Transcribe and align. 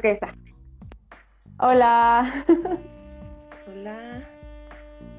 que 0.00 0.10
está. 0.12 0.34
Hola. 1.58 2.44
Hola. 3.68 4.28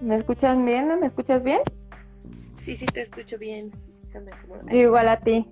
¿Me 0.01 0.17
escuchas 0.17 0.63
bien? 0.63 0.99
¿Me 0.99 1.07
escuchas 1.07 1.43
bien? 1.43 1.61
Sí, 2.57 2.75
sí, 2.75 2.85
te 2.85 3.01
escucho 3.01 3.37
bien. 3.37 3.71
Yo 4.71 4.77
igual 4.77 5.09
a 5.09 5.17
ti. 5.17 5.49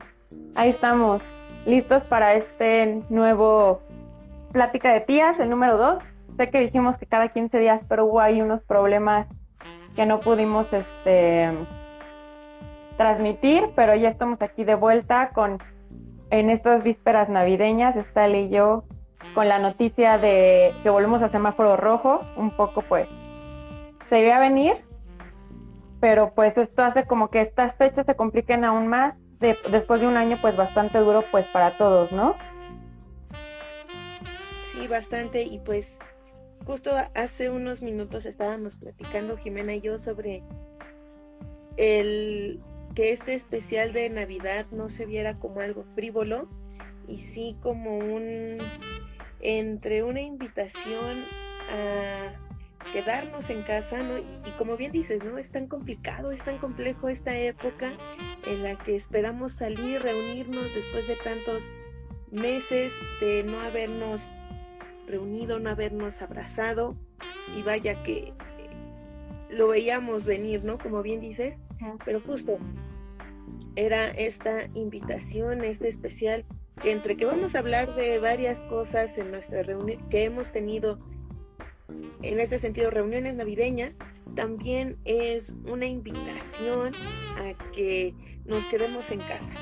Ahí 0.56 0.72
estamos, 0.72 1.22
listos 1.66 2.04
para 2.06 2.36
este 2.36 3.02
nuevo 3.10 3.82
Plática 4.52 4.92
de 4.94 5.02
Tías, 5.02 5.40
el 5.40 5.50
número 5.50 5.78
2. 5.78 6.04
Sé 6.38 6.50
que 6.50 6.60
dijimos 6.60 6.98
que 6.98 7.06
cada 7.06 7.30
15 7.30 7.58
días, 7.60 7.82
pero 7.88 8.06
hubo 8.06 8.20
ahí 8.20 8.42
unos 8.42 8.62
problemas 8.64 9.28
que 9.96 10.06
no 10.06 10.20
pudimos 10.20 10.68
este 10.74 11.52
transmitir, 12.98 13.64
pero 13.76 13.96
ya 13.96 14.10
estamos 14.10 14.42
aquí 14.42 14.64
de 14.64 14.76
vuelta 14.76 15.30
con 15.34 15.60
en 16.30 16.50
estas 16.50 16.84
vísperas 16.84 17.30
navideñas, 17.30 17.96
está 17.96 18.28
y 18.28 18.50
yo 18.50 18.84
con 19.34 19.48
la 19.48 19.60
noticia 19.60 20.18
de 20.18 20.74
que 20.84 20.90
volvemos 20.90 21.22
a 21.22 21.30
semáforo 21.30 21.78
rojo, 21.78 22.22
un 22.36 22.56
poco 22.56 22.82
pues 22.84 23.08
se 24.10 24.20
iba 24.22 24.36
a 24.36 24.40
venir, 24.40 24.78
pero 26.00 26.34
pues 26.36 26.58
esto 26.58 26.84
hace 26.84 27.06
como 27.06 27.30
que 27.30 27.42
estas 27.42 27.76
fechas 27.76 28.06
se 28.06 28.16
compliquen 28.16 28.64
aún 28.64 28.88
más 28.88 29.16
después 29.40 30.02
de 30.02 30.08
un 30.08 30.18
año 30.18 30.38
pues 30.42 30.56
bastante 30.56 31.00
duro 31.00 31.24
pues 31.32 31.46
para 31.48 31.72
todos, 31.72 32.12
¿no? 32.12 32.36
Sí, 34.72 34.88
bastante 34.88 35.44
y 35.44 35.60
pues 35.60 36.00
justo 36.66 36.92
hace 37.14 37.50
unos 37.50 37.82
minutos 37.82 38.26
estábamos 38.26 38.76
platicando 38.76 39.38
Jimena 39.38 39.76
y 39.76 39.82
yo 39.82 39.98
sobre 39.98 40.44
el 41.78 42.62
que 42.96 43.12
este 43.12 43.34
especial 43.34 43.94
de 43.94 44.10
Navidad 44.10 44.66
no 44.72 44.90
se 44.90 45.06
viera 45.06 45.38
como 45.38 45.60
algo 45.60 45.84
frívolo 45.96 46.48
y 47.08 47.20
sí 47.20 47.58
como 47.62 47.98
un 47.98 48.58
entre 49.46 50.02
una 50.02 50.22
invitación 50.22 51.24
a 51.72 52.92
quedarnos 52.92 53.50
en 53.52 53.62
casa, 53.62 54.02
¿no? 54.02 54.18
Y, 54.18 54.52
como 54.58 54.76
bien 54.76 54.92
dices, 54.92 55.24
¿no? 55.24 55.38
Es 55.38 55.52
tan 55.52 55.68
complicado, 55.68 56.32
es 56.32 56.44
tan 56.44 56.58
complejo 56.58 57.10
esta 57.10 57.38
época 57.38 57.94
en 58.48 58.64
la 58.64 58.76
que 58.76 58.96
esperamos 58.96 59.54
salir, 59.54 60.02
reunirnos 60.02 60.74
después 60.74 61.08
de 61.08 61.16
tantos 61.16 61.64
meses 62.32 62.92
de 63.22 63.44
no 63.44 63.60
habernos 63.60 64.24
reunido, 65.08 65.60
no 65.60 65.70
habernos 65.70 66.24
abrazado 66.24 66.96
y 67.56 67.62
vaya 67.62 68.02
que 68.02 68.34
lo 69.52 69.68
veíamos 69.68 70.26
venir, 70.26 70.64
¿no? 70.64 70.80
Como 70.80 71.04
bien 71.04 71.22
dices, 71.22 71.62
pero 72.04 72.20
justo 72.20 72.58
era 73.76 74.08
esta 74.10 74.66
invitación, 74.74 75.64
este 75.64 75.88
especial, 75.88 76.46
entre 76.84 77.18
que 77.18 77.26
vamos 77.26 77.56
a 77.56 77.60
hablar 77.60 77.96
de 77.96 78.20
varias 78.20 78.62
cosas 78.64 79.18
en 79.18 79.32
nuestra 79.32 79.64
reunión 79.64 80.08
que 80.10 80.24
hemos 80.24 80.52
tenido, 80.52 81.00
en 82.22 82.40
este 82.40 82.60
sentido, 82.60 82.92
reuniones 82.92 83.36
navideñas, 83.36 83.98
también 84.36 84.98
es 85.06 85.56
una 85.66 85.86
invitación 85.86 86.94
a 87.38 87.72
que 87.72 88.14
nos 88.46 88.64
quedemos 88.66 89.10
en 89.12 89.20
casa, 89.20 89.54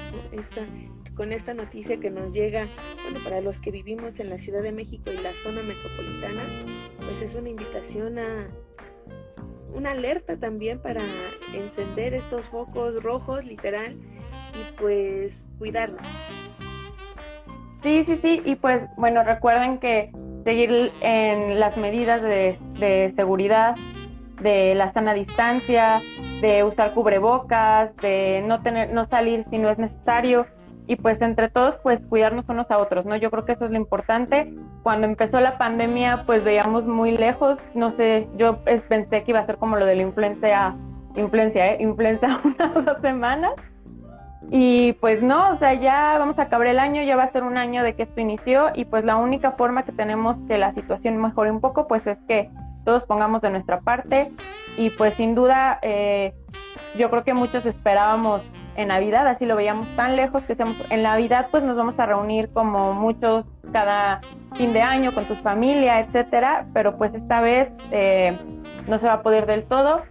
con 1.16 1.32
esta 1.32 1.54
noticia 1.54 2.00
que 2.00 2.10
nos 2.10 2.34
llega, 2.34 2.68
bueno, 3.04 3.20
para 3.24 3.40
los 3.42 3.60
que 3.60 3.72
vivimos 3.72 4.20
en 4.20 4.30
la 4.30 4.38
Ciudad 4.38 4.64
de 4.64 4.72
México 4.72 5.12
y 5.12 5.22
la 5.22 5.32
zona 5.32 5.62
metropolitana, 5.62 6.42
pues 6.98 7.22
es 7.22 7.36
una 7.36 7.50
invitación 7.50 8.18
a 8.18 8.50
una 9.74 9.92
alerta 9.92 10.40
también 10.40 10.80
para 10.80 11.02
encender 11.54 12.14
estos 12.14 12.46
focos 12.46 13.02
rojos, 13.02 13.46
literal, 13.46 13.98
y 14.54 14.80
pues 14.80 15.48
cuidarnos. 15.58 16.08
Sí, 17.84 18.06
sí, 18.06 18.18
sí, 18.22 18.42
y 18.46 18.56
pues 18.56 18.82
bueno, 18.98 19.24
recuerden 19.24 19.78
que 19.78 20.12
seguir 20.46 20.92
en 21.02 21.60
las 21.60 21.78
medidas 21.78 22.22
de, 22.22 22.58
de 22.80 23.14
seguridad, 23.16 23.76
de 24.42 24.74
la 24.76 24.92
sana 24.94 25.14
distancia, 25.14 26.02
de 26.42 26.64
usar 26.64 26.94
cubrebocas, 26.94 27.96
de 27.98 28.44
no 28.46 28.62
tener, 28.62 28.94
no 28.94 29.08
salir 29.08 29.46
si 29.50 29.58
no 29.58 29.70
es 29.70 29.78
necesario, 29.78 30.46
y 30.88 30.96
pues 30.98 31.22
entre 31.22 31.50
todos 31.50 31.76
pues 31.84 32.00
cuidarnos 32.10 32.48
unos 32.50 32.70
a 32.70 32.78
otros, 32.78 33.06
¿no? 33.06 33.16
Yo 33.16 33.32
creo 33.32 33.46
que 33.46 33.54
eso 33.54 33.66
es 33.66 33.72
lo 33.72 33.78
importante. 33.78 34.54
Cuando 34.84 35.08
empezó 35.08 35.40
la 35.40 35.58
pandemia 35.58 36.24
pues 36.26 36.44
veíamos 36.44 36.86
muy 36.86 37.16
lejos, 37.16 37.58
no 37.74 37.92
sé, 37.92 38.28
yo 38.38 38.58
pensé 38.64 39.24
que 39.24 39.32
iba 39.32 39.40
a 39.40 39.46
ser 39.46 39.58
como 39.58 39.78
lo 39.78 39.86
de 39.86 39.96
la 39.96 40.04
influencia, 40.04 40.76
influencia, 41.16 41.74
¿eh? 41.74 41.78
Influencia 41.80 42.40
una 42.44 42.74
o 42.76 42.82
dos 42.82 43.00
semanas. 43.02 43.54
Y 44.52 44.94
pues 44.94 45.22
no, 45.24 45.52
o 45.52 45.58
sea, 45.58 45.74
ya 45.74 46.18
vamos 46.20 46.38
a 46.38 46.44
acabar 46.44 46.68
el 46.68 46.80
año, 46.80 47.02
ya 47.02 47.16
va 47.16 47.24
a 47.24 47.32
ser 47.32 47.44
un 47.44 47.58
año 47.58 47.84
de 47.84 47.96
que 47.96 48.04
esto 48.04 48.20
inició 48.22 48.68
y 48.76 48.86
pues 48.86 49.04
la 49.04 49.16
única 49.16 49.52
forma 49.54 49.84
que 49.84 49.92
tenemos 49.92 50.38
que 50.48 50.58
la 50.58 50.74
situación 50.74 51.18
mejore 51.18 51.50
un 51.50 51.62
poco 51.62 51.88
pues 51.88 52.06
es 52.06 52.18
que 52.28 52.52
todos 52.86 53.04
pongamos 53.04 53.42
de 53.42 53.50
nuestra 53.50 53.80
parte 53.80 54.32
y 54.78 54.90
pues 54.92 55.14
sin 55.16 55.34
duda 55.34 55.80
eh, 55.82 56.34
yo 56.98 57.10
creo 57.10 57.24
que 57.24 57.34
muchos 57.34 57.66
esperábamos 57.66 58.42
en 58.76 58.88
Navidad, 58.90 59.28
así 59.28 59.46
lo 59.46 59.56
veíamos 59.56 59.88
tan 59.96 60.16
lejos 60.16 60.44
que 60.44 60.58
en 60.90 61.04
Navidad 61.04 61.48
pues 61.52 61.64
nos 61.64 61.78
vamos 61.78 61.98
a 62.00 62.06
reunir 62.06 62.52
como 62.52 62.94
muchos 62.94 63.46
cada 63.72 64.22
fin 64.56 64.74
de 64.74 64.82
año 64.82 65.14
con 65.14 65.26
tu 65.26 65.36
familia, 65.36 66.00
etcétera, 66.00 66.66
pero 66.74 66.98
pues 66.98 67.14
esta 67.14 67.42
vez 67.42 67.70
eh, 67.92 68.38
no 68.88 69.00
se 69.00 69.06
va 69.06 69.14
a 69.14 69.22
poder 69.22 69.46
del 69.46 69.64
todo, 69.66 70.02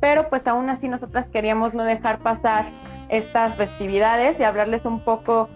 pero 0.00 0.28
pues 0.28 0.46
aún 0.46 0.70
así 0.70 0.88
nosotras 0.88 1.26
queríamos 1.30 1.74
no 1.74 1.84
dejar 1.84 2.18
pasar 2.20 2.66
estas 3.10 3.54
festividades 3.56 4.38
y 4.38 4.44
hablarles 4.44 4.84
un 4.84 5.00
poco 5.00 5.48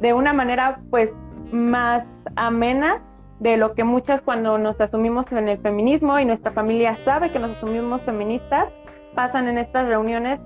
de 0.00 0.14
una 0.14 0.32
manera 0.32 0.80
pues 0.90 1.12
más 1.52 2.04
amena 2.36 3.02
de 3.40 3.56
lo 3.56 3.74
que 3.74 3.84
muchas 3.84 4.20
cuando 4.22 4.58
nos 4.58 4.80
asumimos 4.80 5.30
en 5.32 5.48
el 5.48 5.58
feminismo 5.58 6.18
y 6.18 6.24
nuestra 6.24 6.52
familia 6.52 6.94
sabe 7.04 7.30
que 7.30 7.38
nos 7.38 7.50
asumimos 7.56 8.00
feministas, 8.02 8.68
pasan 9.14 9.48
en 9.48 9.58
estas 9.58 9.86
reuniones 9.86 10.40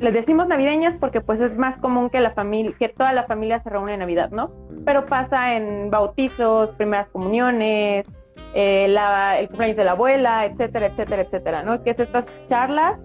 le 0.00 0.10
decimos 0.10 0.48
navideñas 0.48 0.96
porque 0.98 1.20
pues 1.20 1.40
es 1.40 1.56
más 1.56 1.78
común 1.78 2.10
que 2.10 2.20
la 2.20 2.32
familia, 2.32 2.72
que 2.78 2.88
toda 2.88 3.12
la 3.12 3.24
familia 3.24 3.62
se 3.62 3.70
reúne 3.70 3.94
en 3.94 4.00
Navidad, 4.00 4.30
¿no? 4.30 4.50
Pero 4.84 5.06
pasa 5.06 5.54
en 5.54 5.90
bautizos, 5.90 6.70
primeras 6.72 7.08
comuniones, 7.10 8.06
eh, 8.54 8.86
el 8.86 9.48
cumpleaños 9.48 9.76
de 9.76 9.84
la 9.84 9.92
abuela, 9.92 10.46
etcétera, 10.46 10.86
etcétera, 10.86 11.22
etcétera, 11.22 11.62
¿no? 11.62 11.82
Que 11.82 11.90
es 11.90 11.98
estas 12.00 12.24
charlas 12.48 12.98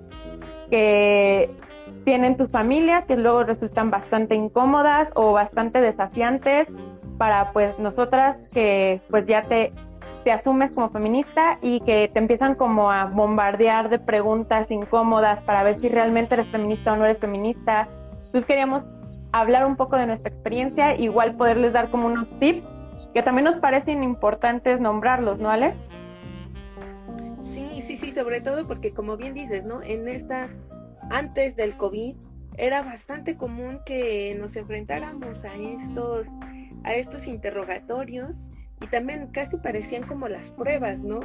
que 0.69 1.47
tienen 2.05 2.37
tu 2.37 2.47
familia, 2.47 3.03
que 3.07 3.15
luego 3.15 3.43
resultan 3.43 3.91
bastante 3.91 4.35
incómodas 4.35 5.09
o 5.15 5.33
bastante 5.33 5.81
desafiantes 5.81 6.67
para 7.17 7.51
pues 7.51 7.77
nosotras 7.79 8.47
que 8.53 9.01
pues 9.09 9.25
ya 9.27 9.41
te 9.43 9.73
te 10.27 10.33
asumes 10.33 10.75
como 10.75 10.89
feminista 10.89 11.57
y 11.61 11.79
que 11.79 12.09
te 12.11 12.19
empiezan 12.19 12.55
como 12.55 12.91
a 12.91 13.05
bombardear 13.05 13.87
de 13.87 13.97
preguntas 13.97 14.69
incómodas 14.69 15.41
para 15.43 15.63
ver 15.63 15.79
si 15.79 15.87
realmente 15.87 16.33
eres 16.33 16.47
feminista 16.47 16.91
o 16.91 16.97
no 16.97 17.05
eres 17.05 17.19
feminista. 17.19 17.87
Entonces 18.07 18.45
queríamos 18.45 18.83
hablar 19.31 19.65
un 19.65 19.77
poco 19.77 19.97
de 19.97 20.05
nuestra 20.05 20.29
experiencia, 20.29 20.95
igual 20.95 21.31
poderles 21.37 21.71
dar 21.71 21.89
como 21.91 22.07
unos 22.07 22.37
tips 22.39 22.67
que 23.13 23.23
también 23.23 23.45
nos 23.45 23.55
parecen 23.61 24.03
importantes 24.03 24.81
nombrarlos, 24.81 25.39
¿no, 25.39 25.49
Ale? 25.49 25.75
Sí, 27.97 28.11
sobre 28.11 28.41
todo 28.41 28.67
porque 28.67 28.93
como 28.93 29.17
bien 29.17 29.33
dices, 29.33 29.63
¿no? 29.63 29.81
En 29.81 30.07
estas, 30.07 30.59
antes 31.09 31.55
del 31.55 31.75
COVID, 31.77 32.15
era 32.57 32.83
bastante 32.83 33.37
común 33.37 33.81
que 33.85 34.35
nos 34.39 34.55
enfrentáramos 34.55 35.43
a 35.43 35.55
estos, 35.55 36.27
a 36.83 36.93
estos 36.93 37.27
interrogatorios 37.27 38.31
y 38.81 38.87
también 38.87 39.27
casi 39.31 39.57
parecían 39.57 40.03
como 40.03 40.27
las 40.27 40.51
pruebas, 40.51 41.03
¿no? 41.03 41.21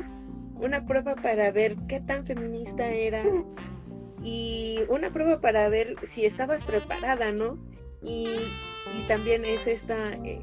Una 0.55 0.87
prueba 0.87 1.15
para 1.15 1.51
ver 1.51 1.77
qué 1.89 2.01
tan 2.01 2.25
feminista 2.25 2.87
eras 2.87 3.27
y 4.23 4.81
una 4.89 5.13
prueba 5.13 5.41
para 5.41 5.69
ver 5.69 5.97
si 6.07 6.25
estabas 6.25 6.65
preparada, 6.65 7.33
¿no? 7.33 7.59
Y, 8.03 8.29
también 9.09 9.45
es 9.45 9.67
esta, 9.67 10.13
eh, 10.15 10.43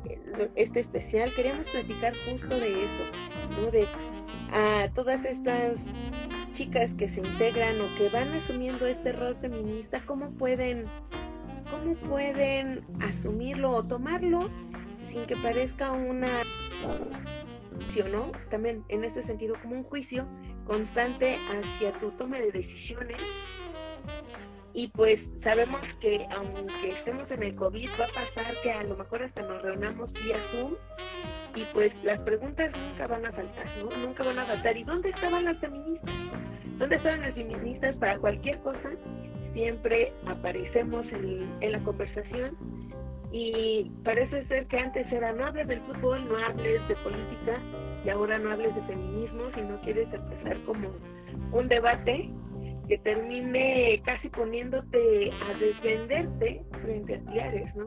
este 0.55 0.79
especial, 0.79 1.31
queríamos 1.33 1.67
platicar 1.67 2.13
justo 2.29 2.47
de 2.47 2.83
eso, 2.83 3.03
¿no? 3.61 3.71
De 3.71 3.87
a 4.51 4.89
todas 4.93 5.25
estas 5.25 5.87
chicas 6.59 6.93
que 6.93 7.07
se 7.07 7.21
integran 7.21 7.79
o 7.79 7.87
que 7.97 8.09
van 8.09 8.27
asumiendo 8.33 8.85
este 8.85 9.13
rol 9.13 9.37
feminista, 9.39 10.05
¿cómo 10.05 10.31
pueden, 10.31 10.87
cómo 11.71 11.95
pueden 11.95 12.85
asumirlo 12.99 13.71
o 13.71 13.83
tomarlo 13.87 14.49
sin 14.97 15.25
que 15.25 15.37
parezca 15.37 15.93
una 15.93 16.27
¿no? 18.11 18.33
También 18.49 18.83
en 18.89 19.05
este 19.05 19.23
sentido 19.23 19.55
como 19.61 19.75
un 19.75 19.83
juicio 19.83 20.27
constante 20.65 21.37
hacia 21.49 21.93
tu 21.93 22.11
toma 22.11 22.39
de 22.39 22.51
decisiones. 22.51 23.21
Y 24.73 24.87
pues 24.89 25.31
sabemos 25.41 25.81
que 26.01 26.27
aunque 26.31 26.91
estemos 26.91 27.31
en 27.31 27.43
el 27.43 27.55
COVID, 27.55 27.89
va 27.99 28.05
a 28.05 28.07
pasar 28.09 28.53
que 28.63 28.71
a 28.71 28.83
lo 28.83 28.97
mejor 28.97 29.23
hasta 29.23 29.41
nos 29.41 29.61
reunamos 29.61 30.11
vía 30.13 30.37
Zoom 30.51 30.75
y 31.55 31.63
pues 31.73 31.91
las 32.03 32.19
preguntas 32.21 32.71
nunca 32.77 33.07
van 33.07 33.25
a 33.25 33.31
faltar, 33.31 33.65
¿no? 33.83 33.89
Nunca 34.07 34.23
van 34.23 34.39
a 34.39 34.45
faltar. 34.45 34.77
¿Y 34.77 34.83
dónde 34.83 35.09
estaban 35.09 35.45
las 35.45 35.57
feministas? 35.59 36.13
¿Dónde 36.77 36.95
estaban 36.97 37.21
las 37.21 37.33
feministas 37.35 37.95
para 37.97 38.17
cualquier 38.19 38.59
cosa? 38.59 38.91
Siempre 39.53 40.13
aparecemos 40.27 41.05
en, 41.11 41.49
en 41.61 41.71
la 41.71 41.79
conversación 41.79 42.55
Y 43.31 43.91
parece 44.03 44.45
ser 44.47 44.67
que 44.67 44.79
antes 44.79 45.11
era 45.11 45.33
no 45.33 45.45
hables 45.47 45.67
del 45.67 45.81
fútbol, 45.81 46.27
no 46.29 46.37
hables 46.37 46.87
de 46.87 46.95
política, 46.97 47.59
y 48.05 48.09
ahora 48.09 48.39
no 48.39 48.51
hables 48.51 48.73
de 48.75 48.81
feminismo, 48.83 49.43
si 49.55 49.61
no 49.61 49.79
quieres 49.81 50.07
empezar 50.13 50.57
como 50.65 50.89
un 51.51 51.67
debate 51.67 52.29
que 52.89 52.97
termine 52.97 54.01
casi 54.03 54.27
poniéndote 54.29 55.29
a 55.29 55.59
defenderte 55.59 56.61
frente 56.81 57.15
a 57.15 57.31
diarios, 57.31 57.75
¿no? 57.75 57.85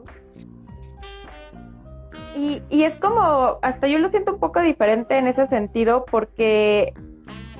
Y, 2.35 2.61
y 2.69 2.83
es 2.83 2.97
como, 2.99 3.59
hasta 3.61 3.87
yo 3.87 3.99
lo 3.99 4.09
siento 4.09 4.33
un 4.33 4.39
poco 4.39 4.61
diferente 4.61 5.17
en 5.17 5.27
ese 5.27 5.45
sentido, 5.47 6.05
porque 6.09 6.93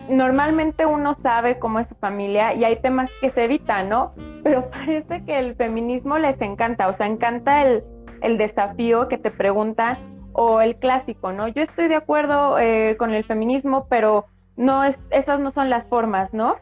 normalmente 0.10 0.86
uno 0.86 1.16
sabe 1.22 1.60
cómo 1.60 1.80
es 1.80 1.88
su 1.90 1.96
familia 1.96 2.54
y 2.54 2.64
hay 2.64 2.78
temas 2.78 3.12
que 3.22 3.30
se 3.32 3.44
evitan, 3.44 3.90
¿no? 3.90 4.14
Pero 4.44 4.70
parece 4.72 5.24
que 5.26 5.38
el 5.38 5.56
feminismo 5.56 6.18
les 6.18 6.40
encanta, 6.42 6.88
o 6.88 6.94
sea, 6.94 7.08
encanta 7.08 7.64
el, 7.64 7.84
el 8.22 8.38
desafío 8.38 9.08
que 9.10 9.18
te 9.18 9.30
preguntan 9.30 9.98
o 10.34 10.62
el 10.62 10.78
clásico, 10.78 11.32
¿no? 11.34 11.50
Yo 11.50 11.62
estoy 11.62 11.90
de 11.90 11.96
acuerdo 11.96 12.58
eh, 12.58 12.96
con 12.98 13.12
el 13.14 13.24
feminismo, 13.26 13.86
pero 13.90 14.26
no 14.56 14.84
es, 14.84 14.96
esas 15.12 15.40
no 15.40 15.52
son 15.52 15.70
las 15.70 15.86
formas, 15.88 16.34
¿no? 16.34 16.56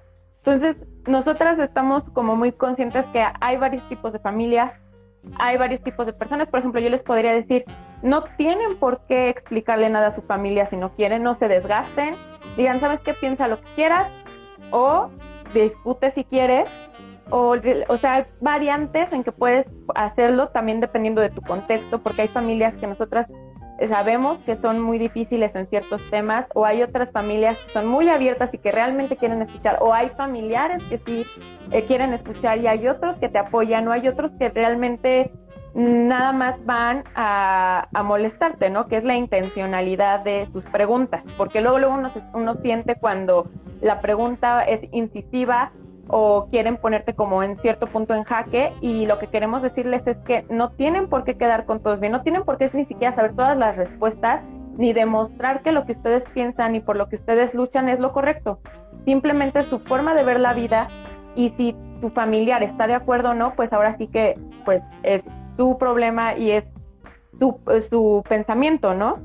Entonces, 0.44 0.76
nosotras 1.08 1.60
estamos 1.60 2.04
como 2.14 2.36
muy 2.36 2.52
conscientes 2.52 3.06
que 3.14 3.24
hay 3.40 3.58
varios 3.58 3.88
tipos 3.90 4.12
de 4.12 4.20
familias, 4.20 4.74
hay 5.38 5.58
varios 5.58 5.84
tipos 5.84 6.06
de 6.06 6.14
personas. 6.14 6.48
Por 6.48 6.60
ejemplo, 6.60 6.82
yo 6.82 6.90
les 6.90 7.04
podría 7.04 7.34
decir, 7.34 7.64
no 8.02 8.24
tienen 8.38 8.78
por 8.78 9.06
qué 9.08 9.30
explicarle 9.30 9.90
nada 9.90 10.08
a 10.08 10.16
su 10.16 10.22
familia 10.24 10.68
si 10.68 10.78
no 10.78 10.92
quieren, 10.96 11.22
no 11.24 11.36
se 11.36 11.48
desgasten, 11.48 12.16
digan, 12.58 12.80
¿sabes 12.80 13.02
qué? 13.02 13.14
Piensa 13.14 13.48
lo 13.48 13.62
que 13.62 13.68
quieras 13.76 14.12
o 14.72 15.10
discute 15.54 16.12
si 16.12 16.24
quieres. 16.24 16.70
O, 17.30 17.56
o 17.88 17.98
sea, 17.98 18.16
hay 18.16 18.26
variantes 18.42 19.12
en 19.14 19.24
que 19.24 19.32
puedes 19.32 19.66
hacerlo 19.96 20.50
también 20.50 20.82
dependiendo 20.82 21.22
de 21.22 21.30
tu 21.30 21.42
contexto, 21.42 22.00
porque 22.00 22.24
hay 22.24 22.28
familias 22.28 22.74
que 22.76 22.88
nosotras 22.88 23.28
sabemos 23.88 24.38
que 24.45 24.57
son 24.57 24.80
muy 24.80 24.98
difíciles 24.98 25.54
en 25.56 25.68
ciertos 25.68 26.01
temas, 26.10 26.45
o 26.54 26.66
hay 26.66 26.83
otras 26.83 27.12
familias 27.12 27.57
que 27.66 27.72
son 27.72 27.88
muy 27.88 28.10
abiertas 28.10 28.54
y 28.54 28.57
que 28.57 28.72
realmente 28.72 29.18
quieren 29.18 29.42
escuchar, 29.42 29.78
o 29.81 29.94
hay 29.94 30.10
familiares 30.10 30.83
que 30.86 30.98
sí 31.00 31.25
eh, 31.72 31.83
quieren 31.86 32.13
escuchar 32.13 32.60
y 32.60 32.68
hay 32.68 32.88
otros 32.88 33.16
que 33.18 33.30
te 33.30 33.39
apoyan, 33.39 33.88
o 33.88 33.92
hay 33.92 34.07
otros 34.07 34.31
que 34.39 34.50
realmente 34.50 35.31
nada 35.74 36.33
más 36.33 36.66
van 36.66 37.04
a, 37.16 37.88
molestarte, 38.04 38.69
¿no? 38.69 38.88
Que 38.88 38.98
es 38.98 39.04
la 39.04 39.16
intencionalidad 39.16 40.19
de 40.22 40.48
sus 40.51 40.63
preguntas, 40.66 41.24
porque 41.38 41.62
luego, 41.62 41.80
luego 41.80 41.95
uno, 41.95 42.12
uno 42.33 42.56
siente 42.62 42.95
cuando 42.95 43.50
la 43.81 44.01
pregunta 44.01 44.63
es 44.63 44.81
incisiva 44.92 45.72
o 46.12 46.48
quieren 46.52 46.78
ponerte 46.78 47.13
como 47.13 47.42
en 47.42 47.58
cierto 47.60 47.88
punto 47.88 48.13
en 48.13 48.24
jaque 48.24 48.74
y 48.81 49.06
lo 49.06 49.18
que 49.18 49.28
queremos 49.28 49.62
decirles 49.62 50.06
es 50.06 50.18
que 50.25 50.46
no 50.50 50.72
tienen 50.72 51.08
por 51.08 51.24
qué 51.24 51.38
quedar 51.38 51.66
con 51.66 51.81
todos 51.81 52.00
bien, 52.00 52.12
no 52.12 52.22
tienen 52.22 52.44
por 52.44 52.58
qué 52.58 52.69
ni 52.74 52.86
siquiera 52.86 53.16
saber 53.16 53.36
todas 53.36 53.58
las 53.58 53.78
respuestas 53.78 54.44
ni 54.78 54.94
demostrar 54.94 55.63
que 55.63 55.72
lo 55.72 55.86
que 55.86 55.94
ustedes 55.94 56.24
piensan 56.34 56.75
y 56.75 56.80
por 56.81 56.98
lo 56.98 57.08
que 57.08 57.16
ustedes 57.16 57.54
luchan 57.54 57.90
es 57.90 58.00
lo 58.00 58.12
correcto. 58.12 58.60
Simplemente 59.06 59.63
su 59.63 59.80
forma 59.80 60.13
de 60.13 60.24
ver 60.24 60.40
la 60.40 60.54
vida 60.54 60.88
y 61.36 61.50
si 61.52 61.75
tu 62.02 62.10
familiar 62.10 62.62
está 62.64 62.88
de 62.88 62.94
acuerdo 62.94 63.31
o 63.31 63.34
no, 63.34 63.54
pues 63.56 63.72
ahora 63.72 63.98
sí 63.98 64.07
que 64.07 64.38
pues 64.66 64.81
es 65.04 65.24
tu 65.57 65.78
problema 65.78 66.36
y 66.36 66.52
es 66.52 66.66
tu, 67.40 67.60
su 67.90 68.24
pensamiento, 68.28 68.94
¿no? 68.94 69.19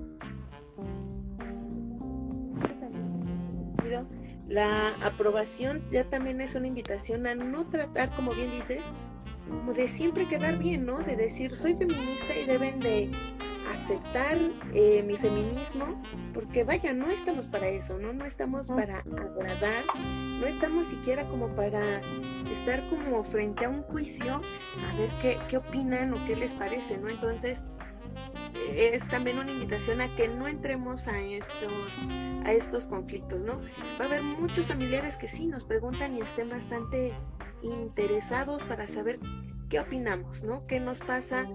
La 4.57 4.95
aprobación 5.05 5.85
ya 5.91 6.05
también 6.05 6.41
es 6.41 6.55
una 6.55 6.67
invitación 6.67 7.27
a 7.27 7.35
no 7.35 7.69
tratar, 7.69 8.17
como 8.17 8.33
bien 8.33 8.53
dices, 8.53 8.81
como 9.51 9.75
de 9.75 9.87
siempre 9.87 10.27
quedar 10.27 10.57
bien, 10.57 10.87
¿no? 10.87 10.97
De 11.01 11.15
decir, 11.15 11.55
soy 11.55 11.75
feminista 11.75 12.35
y 12.35 12.47
deben 12.47 12.81
de 12.81 13.11
aceptar 13.75 14.39
eh, 14.73 15.05
mi 15.07 15.19
feminismo, 15.19 16.03
porque 16.33 16.65
vaya, 16.65 16.95
no 16.95 17.11
estamos 17.11 17.49
para 17.49 17.69
eso, 17.69 17.99
¿no? 17.99 18.15
No 18.15 18.25
estamos 18.25 18.67
para 18.67 19.01
agradar, 19.01 19.85
no 20.41 20.47
estamos 20.47 20.87
siquiera 20.87 21.27
como 21.27 21.55
para 21.55 22.01
estar 22.51 22.89
como 22.89 23.25
frente 23.25 23.67
a 23.67 23.69
un 23.69 23.83
juicio 23.83 24.41
a 24.89 24.97
ver 24.97 25.11
qué, 25.21 25.39
qué 25.51 25.59
opinan 25.59 26.15
o 26.15 26.27
qué 26.27 26.35
les 26.35 26.55
parece, 26.55 26.97
¿no? 26.97 27.11
Entonces, 27.11 27.63
es 28.69 29.09
también 29.09 29.39
una 29.39 29.51
invitación 29.51 30.01
a 30.01 30.15
que 30.15 30.29
no 30.29 30.49
entremos 30.49 31.09
a 31.09 31.21
estos, 31.21 31.99
a 32.45 32.53
estos 32.53 32.87
conflictos, 32.87 33.41
¿no? 33.41 33.61
Va 34.01 34.05
a 34.05 34.09
haber 34.09 34.23
muchos 34.23 34.67
familiares 34.67 35.17
que 35.17 35.29
sí 35.29 35.47
nos 35.47 35.65
preguntan 35.65 36.17
y 36.17 36.21
estén 36.21 36.49
bastante 36.49 37.13
interesados 37.63 38.63
para 38.65 38.87
saber 38.87 39.19
qué 39.69 39.81
opinamos, 39.81 40.43
¿no? 40.43 40.67
¿Qué 40.67 40.81
nos 40.81 41.01
pasa? 41.01 41.47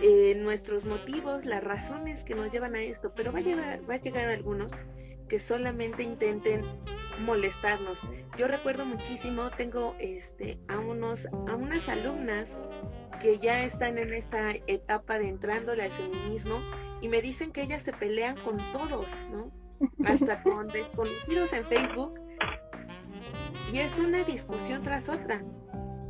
Eh, 0.00 0.36
nuestros 0.40 0.84
motivos, 0.84 1.44
las 1.44 1.62
razones 1.62 2.22
que 2.22 2.36
nos 2.36 2.52
llevan 2.52 2.76
a 2.76 2.82
esto, 2.82 3.12
pero 3.16 3.32
va 3.32 3.40
a, 3.40 3.42
llegar, 3.42 3.80
va 3.88 3.94
a 3.94 4.00
llegar 4.00 4.28
algunos 4.28 4.70
que 5.28 5.40
solamente 5.40 6.04
intenten 6.04 6.62
molestarnos. 7.24 7.98
Yo 8.38 8.46
recuerdo 8.46 8.86
muchísimo, 8.86 9.50
tengo 9.50 9.96
este 9.98 10.58
a 10.68 10.78
unos 10.78 11.26
a 11.26 11.56
unas 11.56 11.88
alumnas 11.88 12.56
que 13.18 13.38
ya 13.38 13.64
están 13.64 13.98
en 13.98 14.12
esta 14.12 14.52
etapa 14.66 15.18
de 15.18 15.28
entrándole 15.28 15.84
al 15.84 15.92
feminismo 15.92 16.60
y 17.00 17.08
me 17.08 17.22
dicen 17.22 17.52
que 17.52 17.62
ellas 17.62 17.82
se 17.82 17.92
pelean 17.92 18.36
con 18.36 18.58
todos, 18.72 19.08
¿no? 19.30 19.52
Hasta 20.04 20.42
con 20.42 20.68
desconocidos 20.68 21.52
en 21.52 21.66
Facebook. 21.66 22.18
Y 23.72 23.78
es 23.78 23.98
una 23.98 24.24
discusión 24.24 24.82
tras 24.82 25.08
otra. 25.08 25.44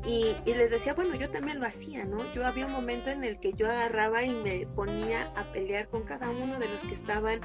Y, 0.04 0.36
y, 0.46 0.54
les 0.54 0.70
decía, 0.70 0.94
bueno, 0.94 1.16
yo 1.16 1.28
también 1.28 1.58
lo 1.58 1.66
hacía, 1.66 2.04
¿no? 2.04 2.32
Yo 2.32 2.46
había 2.46 2.66
un 2.66 2.72
momento 2.72 3.10
en 3.10 3.24
el 3.24 3.40
que 3.40 3.52
yo 3.52 3.66
agarraba 3.66 4.22
y 4.22 4.34
me 4.34 4.66
ponía 4.66 5.32
a 5.36 5.52
pelear 5.52 5.88
con 5.88 6.04
cada 6.04 6.30
uno 6.30 6.58
de 6.58 6.68
los 6.68 6.80
que 6.82 6.94
estaban 6.94 7.40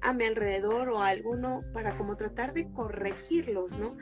a 0.00 0.12
mi 0.12 0.24
alrededor 0.24 0.88
o 0.88 1.00
a 1.00 1.08
alguno 1.08 1.62
para 1.72 1.98
como 1.98 2.16
tratar 2.16 2.52
de 2.52 2.70
corregirlos, 2.70 3.72
¿no? 3.72 3.96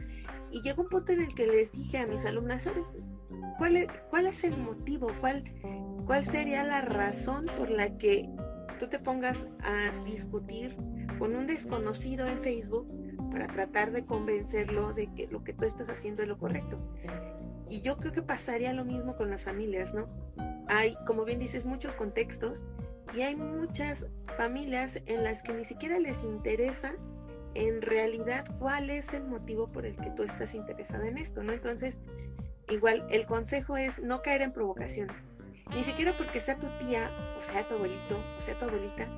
Y 0.51 0.63
llegó 0.63 0.83
un 0.83 0.89
punto 0.89 1.13
en 1.13 1.23
el 1.23 1.35
que 1.35 1.47
les 1.47 1.73
dije 1.73 1.99
a 1.99 2.07
mis 2.07 2.25
alumnas, 2.25 2.69
¿Cuál 3.59 3.77
es, 3.77 3.87
cuál 4.11 4.27
es 4.27 4.45
el 4.45 4.57
motivo? 4.57 5.09
¿Cuál, 5.21 5.45
¿Cuál 6.07 6.25
sería 6.25 6.65
la 6.65 6.81
razón 6.81 7.47
por 7.57 7.71
la 7.71 7.97
que 7.97 8.29
tú 8.79 8.89
te 8.89 8.99
pongas 8.99 9.49
a 9.63 10.05
discutir 10.05 10.77
con 11.19 11.37
un 11.37 11.47
desconocido 11.47 12.27
en 12.27 12.41
Facebook 12.41 12.89
para 13.31 13.47
tratar 13.47 13.93
de 13.93 14.05
convencerlo 14.05 14.93
de 14.93 15.13
que 15.15 15.29
lo 15.29 15.45
que 15.45 15.53
tú 15.53 15.65
estás 15.65 15.89
haciendo 15.89 16.23
es 16.23 16.29
lo 16.29 16.39
correcto? 16.39 16.79
Y 17.69 17.81
yo 17.81 17.97
creo 17.97 18.13
que 18.13 18.23
pasaría 18.23 18.73
lo 18.73 18.85
mismo 18.85 19.17
con 19.17 19.31
las 19.31 19.45
familias, 19.45 19.95
¿no? 19.95 20.09
Hay, 20.69 20.97
como 21.07 21.25
bien 21.25 21.39
dices, 21.39 21.65
muchos 21.65 21.95
contextos 21.95 22.65
y 23.15 23.23
hay 23.23 23.37
muchas 23.37 24.09
familias 24.37 25.03
en 25.07 25.25
las 25.25 25.43
que 25.43 25.55
ni 25.55 25.65
siquiera 25.65 25.99
les 25.99 26.23
interesa 26.25 26.95
en 27.55 27.83
realidad 27.83 28.45
cuál 28.59 28.91
es 28.91 29.15
el 29.15 29.25
motivo 29.25 29.71
por 29.71 29.87
el 29.87 29.97
que 29.97 30.11
tú 30.11 30.25
estás 30.25 30.55
interesada 30.55 31.07
en 31.07 31.19
esto, 31.19 31.43
¿no? 31.43 31.53
Entonces, 31.53 32.01
igual 32.69 33.07
el 33.11 33.27
consejo 33.27 33.77
es 33.77 34.01
no 34.01 34.23
caer 34.23 34.43
en 34.43 34.53
provocaciones. 34.53 35.17
Ni 35.71 35.83
siquiera 35.83 36.17
porque 36.17 36.41
sea 36.41 36.59
tu 36.59 36.67
tía, 36.79 37.11
o 37.39 37.43
sea 37.43 37.67
tu 37.67 37.75
abuelito, 37.75 38.23
o 38.39 38.43
sea 38.43 38.59
tu 38.59 38.67
abuelita, 38.67 39.09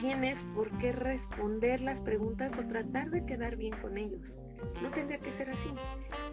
tienes 0.00 0.46
por 0.54 0.76
qué 0.78 0.92
responder 0.92 1.80
las 1.80 2.00
preguntas 2.00 2.52
o 2.58 2.66
tratar 2.66 3.10
de 3.10 3.24
quedar 3.24 3.56
bien 3.56 3.74
con 3.80 3.96
ellos. 3.96 4.38
No 4.82 4.90
tendría 4.90 5.18
que 5.18 5.32
ser 5.32 5.50
así. 5.50 5.70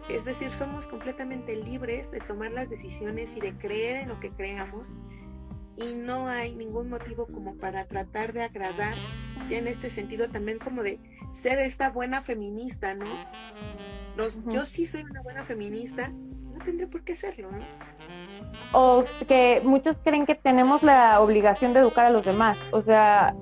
Es 0.08 0.24
decir, 0.24 0.50
somos 0.50 0.86
completamente 0.86 1.56
libres 1.56 2.10
de 2.10 2.20
tomar 2.20 2.52
las 2.52 2.70
decisiones 2.70 3.36
y 3.36 3.40
de 3.40 3.56
creer 3.56 4.02
en 4.02 4.08
lo 4.08 4.20
que 4.20 4.30
creamos 4.30 4.88
y 5.76 5.94
no 5.94 6.28
hay 6.28 6.54
ningún 6.54 6.88
motivo 6.88 7.26
como 7.26 7.56
para 7.56 7.86
tratar 7.86 8.32
de 8.32 8.42
agradar, 8.42 8.94
ya 9.50 9.58
en 9.58 9.68
este 9.68 9.90
sentido 9.90 10.30
también 10.30 10.58
como 10.58 10.82
de 10.82 10.98
ser 11.32 11.58
esta 11.58 11.90
buena 11.90 12.22
feminista, 12.22 12.94
¿no? 12.94 13.06
Los, 14.16 14.42
Yo 14.46 14.64
sí 14.64 14.86
soy 14.86 15.02
una 15.02 15.20
buena 15.20 15.44
feminista, 15.44 16.10
no 16.56 16.64
tendré 16.64 16.86
por 16.86 17.02
qué 17.02 17.14
¿no? 17.42 17.48
O 18.72 19.04
que 19.28 19.60
muchos 19.64 19.96
creen 20.02 20.26
que 20.26 20.34
tenemos 20.34 20.82
la 20.82 21.20
obligación 21.20 21.72
de 21.72 21.80
educar 21.80 22.06
a 22.06 22.10
los 22.10 22.24
demás. 22.24 22.58
O 22.72 22.82
sea, 22.82 23.34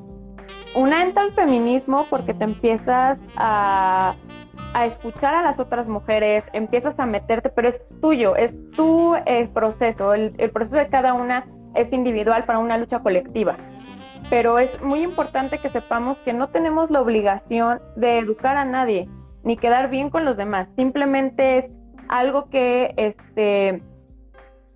una 0.75 1.03
entra 1.03 1.23
al 1.23 1.33
feminismo 1.33 2.07
porque 2.11 2.35
te 2.35 2.45
empiezas 2.45 3.19
a, 3.37 4.15
a, 4.75 4.87
escuchar 4.87 5.35
a 5.35 5.43
las 5.43 5.59
otras 5.59 5.87
mujeres, 5.87 6.45
empiezas 6.53 6.99
a 6.99 7.07
meterte, 7.07 7.49
pero 7.51 7.69
es 7.69 7.77
tuyo, 8.01 8.37
es 8.37 8.53
tu 8.73 9.15
el 9.27 9.49
proceso, 9.51 10.15
el, 10.15 10.35
el 10.39 10.51
proceso 10.51 10.77
de 10.77 10.89
cada 10.89 11.15
una 11.15 11.47
es 11.75 11.93
individual 11.93 12.45
para 12.45 12.59
una 12.59 12.77
lucha 12.79 13.01
colectiva. 13.01 13.57
Pero 14.31 14.59
es 14.59 14.83
muy 14.83 15.03
importante 15.03 15.59
que 15.59 15.71
sepamos 15.71 16.17
que 16.25 16.33
no 16.33 16.49
tenemos 16.49 16.91
la 16.91 17.01
obligación 17.01 17.81
de 17.97 18.19
educar 18.19 18.57
a 18.57 18.65
nadie 18.65 19.09
ni 19.45 19.59
quedar 19.59 19.91
bien 19.91 20.11
con 20.11 20.25
los 20.25 20.37
demás. 20.37 20.69
Simplemente 20.77 21.59
es 21.59 21.65
algo 22.09 22.49
que 22.51 22.95
este, 22.97 23.83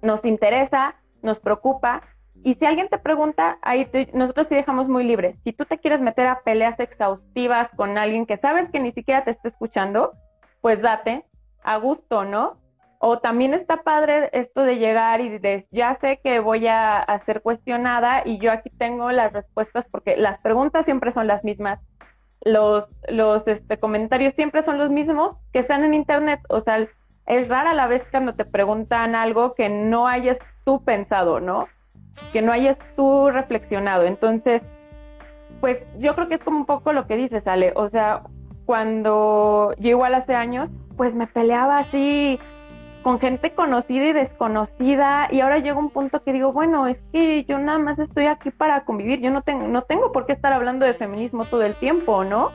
nos 0.02 0.24
interesa, 0.24 0.94
nos 1.22 1.38
preocupa. 1.40 2.02
Y 2.44 2.54
si 2.54 2.64
alguien 2.66 2.88
te 2.88 2.98
pregunta, 2.98 3.58
ahí 3.62 3.88
nosotros 4.14 4.46
sí 4.48 4.54
dejamos 4.54 4.88
muy 4.88 5.04
libre. 5.04 5.36
Si 5.44 5.52
tú 5.52 5.64
te 5.64 5.78
quieres 5.78 6.00
meter 6.00 6.26
a 6.26 6.40
peleas 6.44 6.78
exhaustivas 6.78 7.68
con 7.76 7.98
alguien 7.98 8.26
que 8.26 8.38
sabes 8.38 8.70
que 8.70 8.80
ni 8.80 8.92
siquiera 8.92 9.24
te 9.24 9.32
está 9.32 9.48
escuchando, 9.48 10.12
pues 10.60 10.80
date, 10.80 11.24
a 11.64 11.76
gusto, 11.78 12.24
¿no? 12.24 12.58
O 13.00 13.18
también 13.18 13.54
está 13.54 13.82
padre 13.82 14.30
esto 14.32 14.62
de 14.62 14.76
llegar 14.76 15.20
y 15.20 15.38
de, 15.38 15.66
ya 15.70 15.96
sé 16.00 16.20
que 16.22 16.40
voy 16.40 16.66
a, 16.66 16.98
a 16.98 17.24
ser 17.24 17.42
cuestionada 17.42 18.22
y 18.24 18.38
yo 18.38 18.50
aquí 18.50 18.70
tengo 18.70 19.10
las 19.12 19.32
respuestas 19.32 19.86
porque 19.90 20.16
las 20.16 20.40
preguntas 20.40 20.84
siempre 20.84 21.12
son 21.12 21.26
las 21.28 21.44
mismas, 21.44 21.80
los, 22.42 22.84
los 23.08 23.46
este, 23.46 23.78
comentarios 23.78 24.34
siempre 24.34 24.62
son 24.62 24.78
los 24.78 24.90
mismos 24.90 25.36
que 25.52 25.60
están 25.60 25.84
en 25.84 25.94
internet, 25.94 26.40
o 26.48 26.60
sea, 26.62 26.86
es 27.28 27.46
rara 27.46 27.74
la 27.74 27.86
vez 27.86 28.02
cuando 28.10 28.34
te 28.34 28.44
preguntan 28.44 29.14
algo 29.14 29.54
que 29.54 29.68
no 29.68 30.08
hayas 30.08 30.38
tú 30.64 30.82
pensado, 30.82 31.40
¿no? 31.40 31.68
Que 32.32 32.42
no 32.42 32.52
hayas 32.52 32.78
tú 32.96 33.30
reflexionado. 33.30 34.04
Entonces, 34.04 34.62
pues 35.60 35.78
yo 35.98 36.14
creo 36.14 36.28
que 36.28 36.36
es 36.36 36.42
como 36.42 36.58
un 36.58 36.66
poco 36.66 36.92
lo 36.92 37.06
que 37.06 37.16
dices, 37.16 37.46
Ale. 37.46 37.72
O 37.76 37.90
sea, 37.90 38.22
cuando 38.64 39.74
yo 39.78 39.90
igual 39.90 40.14
hace 40.14 40.34
años, 40.34 40.70
pues 40.96 41.14
me 41.14 41.26
peleaba 41.26 41.76
así 41.76 42.40
con 43.02 43.20
gente 43.20 43.52
conocida 43.52 44.06
y 44.06 44.12
desconocida 44.12 45.28
y 45.30 45.40
ahora 45.40 45.58
llega 45.58 45.78
un 45.78 45.90
punto 45.90 46.22
que 46.22 46.32
digo, 46.32 46.52
bueno, 46.52 46.86
es 46.86 46.98
que 47.12 47.44
yo 47.44 47.58
nada 47.58 47.78
más 47.78 47.98
estoy 47.98 48.26
aquí 48.26 48.50
para 48.50 48.84
convivir, 48.84 49.20
yo 49.20 49.30
no 49.30 49.42
tengo, 49.42 49.68
no 49.68 49.82
tengo 49.82 50.12
por 50.12 50.26
qué 50.26 50.32
estar 50.32 50.52
hablando 50.52 50.84
de 50.84 50.94
feminismo 50.94 51.44
todo 51.44 51.62
el 51.62 51.74
tiempo, 51.76 52.24
¿no? 52.24 52.50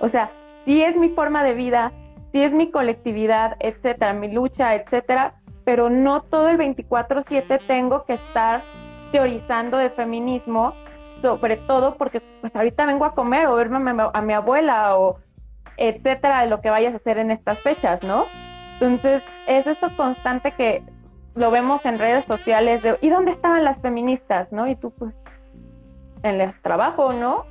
O 0.00 0.08
sea, 0.08 0.30
sí 0.64 0.82
es 0.82 0.96
mi 0.96 1.10
forma 1.10 1.44
de 1.44 1.54
vida, 1.54 1.92
sí 2.34 2.42
es 2.42 2.52
mi 2.52 2.68
colectividad, 2.72 3.56
etcétera, 3.60 4.12
mi 4.12 4.26
lucha, 4.26 4.74
etcétera, 4.74 5.34
pero 5.64 5.88
no 5.88 6.22
todo 6.22 6.48
el 6.48 6.58
24/7 6.58 7.60
tengo 7.68 8.04
que 8.06 8.14
estar 8.14 8.60
teorizando 9.12 9.78
de 9.78 9.90
feminismo, 9.90 10.74
sobre 11.22 11.58
todo 11.58 11.94
porque 11.94 12.20
pues 12.40 12.54
ahorita 12.56 12.86
vengo 12.86 13.04
a 13.04 13.14
comer 13.14 13.46
o 13.46 13.54
verme 13.54 13.78
a 14.12 14.20
mi 14.20 14.32
abuela 14.32 14.98
o 14.98 15.20
etcétera, 15.76 16.40
de 16.40 16.48
lo 16.48 16.60
que 16.60 16.70
vayas 16.70 16.94
a 16.94 16.96
hacer 16.96 17.18
en 17.18 17.30
estas 17.30 17.60
fechas, 17.60 18.02
¿no? 18.02 18.24
Entonces, 18.80 19.22
es 19.46 19.64
eso 19.68 19.88
constante 19.96 20.50
que 20.50 20.82
lo 21.36 21.52
vemos 21.52 21.86
en 21.86 22.00
redes 22.00 22.24
sociales 22.24 22.82
de, 22.82 22.98
¿y 23.00 23.10
dónde 23.10 23.30
estaban 23.30 23.62
las 23.62 23.80
feministas, 23.80 24.50
no? 24.50 24.66
Y 24.66 24.74
tú, 24.74 24.90
pues, 24.90 25.14
en 26.24 26.40
el 26.40 26.60
trabajo, 26.62 27.12
¿no? 27.12 27.46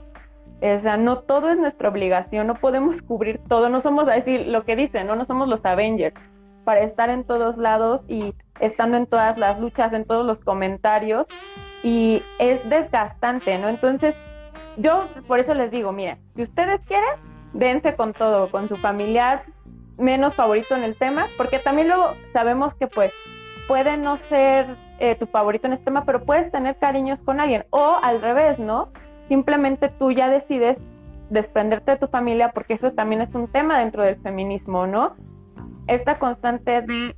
O 0.64 0.82
sea, 0.82 0.96
no 0.96 1.20
todo 1.20 1.50
es 1.50 1.58
nuestra 1.58 1.90
obligación, 1.90 2.48
no 2.48 2.56
podemos 2.56 3.02
cubrir 3.02 3.42
todo, 3.50 3.68
no 3.68 3.82
somos, 3.82 4.08
a 4.08 4.14
decir 4.14 4.48
lo 4.48 4.64
que 4.64 4.78
dicen, 4.78 5.08
¿no? 5.08 5.16
No 5.18 5.26
somos 5.26 5.50
los 5.50 5.64
Avengers 5.66 6.16
para 6.64 6.80
estar 6.80 7.10
en 7.10 7.26
todos 7.26 7.58
lados 7.58 8.00
y 8.08 8.34
estando 8.62 8.96
en 8.96 9.06
todas 9.06 9.38
las 9.38 9.60
luchas, 9.60 9.92
en 9.92 10.06
todos 10.06 10.26
los 10.26 10.40
comentarios, 10.40 11.28
y 11.84 12.22
es 12.40 12.68
desgastante, 12.70 13.58
¿no? 13.58 13.68
Entonces, 13.68 14.16
yo 14.78 15.02
por 15.28 15.40
eso 15.40 15.54
les 15.54 15.70
digo, 15.70 15.92
mira, 15.92 16.18
si 16.34 16.44
ustedes 16.44 16.80
quieren, 16.88 17.20
dense 17.52 17.96
con 17.96 18.14
todo, 18.14 18.50
con 18.50 18.70
su 18.70 18.78
familiar 18.78 19.44
menos 19.98 20.34
favorito 20.34 20.78
en 20.78 20.84
el 20.84 20.96
tema, 20.96 21.26
porque 21.36 21.60
también 21.60 21.90
luego 21.90 22.14
sabemos 22.32 22.74
que 22.76 22.88
pues 22.88 23.14
puede 23.68 23.98
no 23.98 24.16
ser 24.30 24.78
eh, 25.00 25.16
tu 25.16 25.26
favorito 25.28 25.68
en 25.68 25.74
este 25.74 25.86
tema, 25.86 26.06
pero 26.06 26.24
puedes 26.24 26.50
tener 26.54 26.78
cariños 26.78 27.20
con 27.26 27.42
alguien, 27.42 27.66
o 27.70 27.98
al 28.02 28.22
revés, 28.22 28.60
¿no? 28.60 28.90
Simplemente 29.28 29.90
tú 30.00 30.12
ya 30.12 30.30
decides 30.30 30.78
desprenderte 31.30 31.92
de 31.92 31.98
tu 31.98 32.08
familia, 32.08 32.52
porque 32.52 32.74
eso 32.74 32.92
también 32.92 33.22
es 33.22 33.34
un 33.34 33.48
tema 33.48 33.80
dentro 33.80 34.04
del 34.04 34.18
feminismo, 34.18 34.88
¿no? 34.88 35.16
Esta 35.88 36.20
constante 36.20 36.82
de 36.82 37.16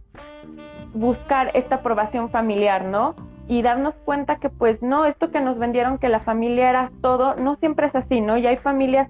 buscar 0.94 1.52
esta 1.54 1.76
aprobación 1.76 2.30
familiar, 2.30 2.86
¿no? 2.86 3.16
Y 3.48 3.62
darnos 3.62 3.94
cuenta 4.06 4.38
que 4.38 4.50
pues 4.50 4.82
no, 4.82 5.06
esto 5.06 5.32
que 5.32 5.42
nos 5.42 5.60
vendieron 5.60 6.00
que 6.00 6.10
la 6.10 6.22
familia 6.22 6.70
era 6.70 6.92
todo, 7.02 7.36
no 7.36 7.58
siempre 7.58 7.88
es 7.88 7.96
así, 7.96 8.22
¿no? 8.22 8.38
Y 8.38 8.48
hay 8.48 8.58
familias 8.58 9.10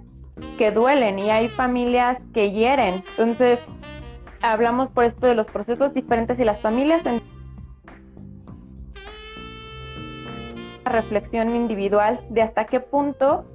que 0.57 0.71
duelen 0.71 1.19
y 1.19 1.29
hay 1.29 1.47
familias 1.47 2.17
que 2.33 2.51
hieren. 2.51 3.03
Entonces, 3.17 3.59
hablamos 4.41 4.89
por 4.89 5.05
esto 5.05 5.27
de 5.27 5.35
los 5.35 5.47
procesos 5.47 5.93
diferentes 5.93 6.37
y 6.39 6.43
las 6.43 6.59
familias 6.59 7.05
en 7.05 7.21
reflexión 10.85 11.55
individual 11.55 12.19
de 12.29 12.41
hasta 12.41 12.65
qué 12.65 12.79
punto 12.79 13.45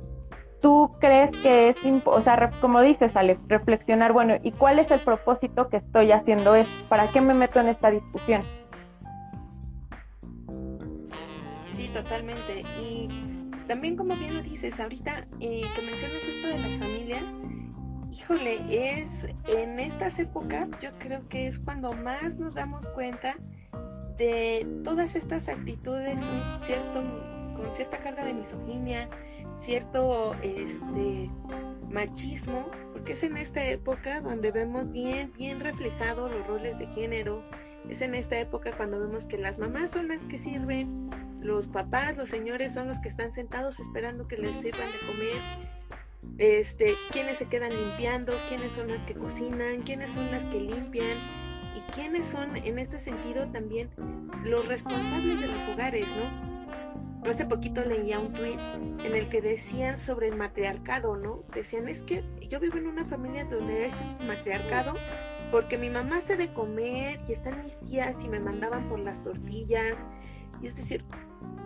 tú 0.61 0.93
crees 1.01 1.31
que 1.39 1.71
es, 1.71 1.77
o 2.05 2.23
sea, 2.23 2.51
como 2.61 2.81
dices, 2.83 3.15
Alex, 3.17 3.41
reflexionar, 3.49 4.13
bueno, 4.13 4.37
¿y 4.43 4.53
cuál 4.53 4.79
es 4.79 4.91
el 4.91 5.01
propósito 5.01 5.69
que 5.69 5.79
estoy 5.79 6.13
haciendo 6.13 6.55
esto? 6.55 6.73
¿Para 6.89 7.07
qué 7.09 7.21
me 7.21 7.35
meto 7.35 7.61
en 7.61 7.69
esta 7.69 7.91
discusión? 7.91 8.43
Sí, 11.73 11.89
totalmente. 11.89 12.65
Y 12.81 13.09
también 13.67 13.97
como 13.97 14.15
bien 14.17 14.35
lo 14.35 14.43
dices, 14.43 14.79
ahorita 14.81 15.27
eh, 15.41 15.63
que 15.75 15.83
mencionas 15.83 16.23
esto 16.29 16.49
de 16.49 16.59
las 16.59 16.73
familias, 16.79 17.25
híjole, 18.11 18.59
es 18.69 19.29
en 19.49 19.81
estas 19.81 20.19
épocas 20.19 20.71
yo 20.83 20.91
creo 20.99 21.27
que 21.29 21.47
es 21.47 21.59
cuando 21.59 21.93
más 21.93 22.39
nos 22.39 22.55
damos 22.55 22.89
cuenta 22.91 23.37
de 24.21 24.67
todas 24.85 25.17
estas 25.17 25.49
actitudes 25.49 26.21
cierto, 26.63 27.03
con 27.57 27.75
cierta 27.75 27.99
carga 28.03 28.23
de 28.23 28.35
misoginia, 28.35 29.09
cierto 29.55 30.35
este 30.43 31.31
machismo, 31.89 32.71
porque 32.93 33.13
es 33.13 33.23
en 33.23 33.39
esta 33.39 33.65
época 33.65 34.21
donde 34.21 34.53
vemos 34.53 34.93
bien, 34.93 35.33
bien 35.39 35.61
reflejados 35.61 36.31
los 36.31 36.47
roles 36.47 36.79
de 36.79 36.87
género, 36.89 37.43
es 37.89 38.03
en 38.03 38.15
esta 38.15 38.39
época 38.39 38.77
cuando 38.77 39.01
vemos 39.01 39.25
que 39.25 39.39
las 39.39 39.59
mamás 39.59 39.91
son 39.91 40.09
las 40.09 40.25
que 40.27 40.37
sirven, 40.37 41.09
los 41.41 41.67
papás, 41.67 42.19
los 42.19 42.29
señores 42.29 42.75
son 42.75 42.89
los 42.89 42.99
que 42.99 43.09
están 43.09 43.33
sentados 43.33 43.81
esperando 43.81 44.29
que 44.29 44.37
les 44.37 44.55
sirvan 44.55 44.87
de 44.93 45.07
comer. 45.07 45.71
Este, 46.37 46.95
quiénes 47.11 47.39
se 47.39 47.47
quedan 47.47 47.71
limpiando, 47.71 48.35
quiénes 48.51 48.73
son 48.73 48.89
las 48.89 49.03
que 49.05 49.15
cocinan, 49.15 49.81
quiénes 49.81 50.11
son 50.11 50.31
las 50.31 50.45
que 50.45 50.61
limpian 50.61 51.17
quiénes 51.91 52.27
son 52.27 52.57
en 52.57 52.79
este 52.79 52.99
sentido 52.99 53.49
también 53.51 53.91
los 54.45 54.67
responsables 54.67 55.41
de 55.41 55.47
los 55.47 55.69
hogares, 55.69 56.07
¿no? 56.09 57.31
Hace 57.31 57.45
poquito 57.45 57.85
leía 57.85 58.19
un 58.19 58.33
tweet 58.33 58.59
en 59.05 59.15
el 59.15 59.29
que 59.29 59.43
decían 59.43 59.99
sobre 59.99 60.29
el 60.29 60.37
matriarcado, 60.37 61.17
¿no? 61.17 61.45
Decían, 61.55 61.89
es 61.89 62.03
que 62.03 62.25
yo 62.49 62.61
vivo 62.61 62.79
en 62.79 62.87
una 62.87 63.05
familia 63.05 63.45
donde 63.45 63.87
es 63.87 63.95
matriarcado 64.27 64.95
porque 65.51 65.77
mi 65.79 65.91
mamá 65.91 66.19
hace 66.19 66.37
de 66.37 66.53
comer 66.53 67.21
y 67.29 67.33
están 67.33 67.63
mis 67.65 67.79
tías 67.81 68.25
y 68.25 68.29
me 68.29 68.41
mandaban 68.41 68.89
por 68.89 69.01
las 69.01 69.23
tortillas. 69.23 69.99
Y 70.63 70.67
es 70.67 70.77
decir, 70.77 71.05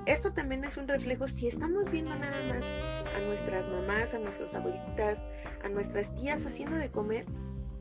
esto 0.06 0.32
también 0.32 0.64
es 0.64 0.76
un 0.76 0.88
reflejo, 0.88 1.28
si 1.28 1.48
estamos 1.48 1.90
viendo 1.90 2.14
nada 2.14 2.36
más 2.48 2.66
a 3.14 3.20
nuestras 3.20 3.68
mamás, 3.68 4.14
a 4.14 4.18
nuestras 4.18 4.54
abuelitas, 4.54 5.22
a 5.62 5.68
nuestras 5.68 6.14
tías 6.14 6.44
haciendo 6.46 6.76
de 6.76 6.90
comer, 6.90 7.26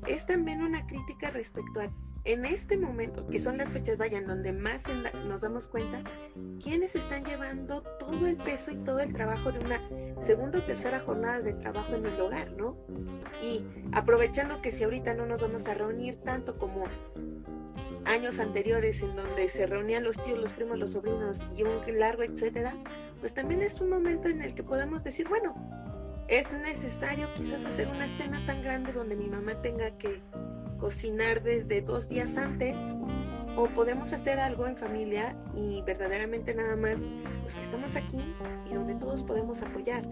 es 0.07 0.25
también 0.25 0.61
una 0.61 0.85
crítica 0.85 1.31
respecto 1.31 1.79
a 1.81 1.89
en 2.25 2.45
este 2.45 2.77
momento, 2.77 3.27
que 3.27 3.39
son 3.39 3.57
las 3.57 3.69
fechas, 3.69 3.97
vayan, 3.97 4.25
donde 4.25 4.53
más 4.53 4.83
nos 5.25 5.41
damos 5.41 5.67
cuenta, 5.67 6.03
quiénes 6.61 6.95
están 6.95 7.25
llevando 7.25 7.81
todo 7.99 8.27
el 8.27 8.37
peso 8.37 8.71
y 8.71 8.77
todo 8.77 8.99
el 8.99 9.11
trabajo 9.11 9.51
de 9.51 9.59
una 9.59 9.81
segunda 10.21 10.59
o 10.59 10.63
tercera 10.63 11.01
jornada 11.01 11.41
de 11.41 11.53
trabajo 11.53 11.93
en 11.95 12.05
el 12.05 12.19
hogar, 12.21 12.51
¿no? 12.53 12.77
Y 13.41 13.65
aprovechando 13.91 14.61
que 14.61 14.71
si 14.71 14.85
ahorita 14.85 15.13
no 15.13 15.25
nos 15.25 15.41
vamos 15.41 15.67
a 15.67 15.73
reunir 15.73 16.21
tanto 16.23 16.57
como 16.57 16.85
años 18.05 18.39
anteriores 18.39 19.01
en 19.01 19.15
donde 19.15 19.49
se 19.49 19.65
reunían 19.65 20.03
los 20.03 20.21
tíos, 20.23 20.39
los 20.39 20.53
primos, 20.53 20.77
los 20.77 20.91
sobrinos 20.91 21.37
y 21.57 21.63
un 21.63 21.99
largo 21.99 22.23
etcétera, 22.23 22.75
pues 23.19 23.33
también 23.33 23.61
es 23.61 23.81
un 23.81 23.89
momento 23.89 24.29
en 24.29 24.41
el 24.41 24.55
que 24.55 24.63
podemos 24.63 25.03
decir, 25.03 25.27
bueno, 25.27 25.55
es 26.29 26.49
necesario 26.51 27.33
quizás 27.35 27.65
hacer 27.65 27.87
una 27.89 28.07
cena 28.07 28.45
tan 28.45 28.61
grande 28.63 28.93
donde 28.93 29.15
mi 29.15 29.27
mamá 29.27 29.61
tenga 29.61 29.97
que 29.97 30.21
cocinar 30.83 31.43
desde 31.43 31.81
dos 31.81 32.09
días 32.09 32.35
antes 32.35 32.75
o 33.55 33.67
podemos 33.67 34.11
hacer 34.11 34.37
algo 34.41 34.67
en 34.67 34.75
familia 34.75 35.33
y 35.55 35.81
verdaderamente 35.83 36.53
nada 36.53 36.75
más 36.75 36.99
los 37.41 37.55
que 37.55 37.61
estamos 37.61 37.95
aquí 37.95 38.35
y 38.69 38.73
donde 38.73 38.95
todos 38.95 39.23
podemos 39.23 39.61
apoyar. 39.61 40.05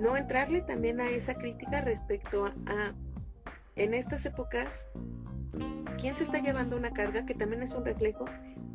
No 0.00 0.16
entrarle 0.16 0.62
también 0.62 1.02
a 1.02 1.10
esa 1.10 1.34
crítica 1.34 1.82
respecto 1.82 2.46
a 2.46 2.94
en 3.76 3.92
estas 3.92 4.24
épocas 4.24 4.86
quién 5.98 6.16
se 6.16 6.24
está 6.24 6.38
llevando 6.38 6.78
una 6.78 6.94
carga 6.94 7.26
que 7.26 7.34
también 7.34 7.62
es 7.62 7.74
un 7.74 7.84
reflejo 7.84 8.24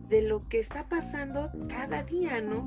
de 0.09 0.21
lo 0.21 0.47
que 0.47 0.59
está 0.59 0.87
pasando 0.89 1.51
cada 1.69 2.03
día, 2.03 2.39
¿no? 2.41 2.61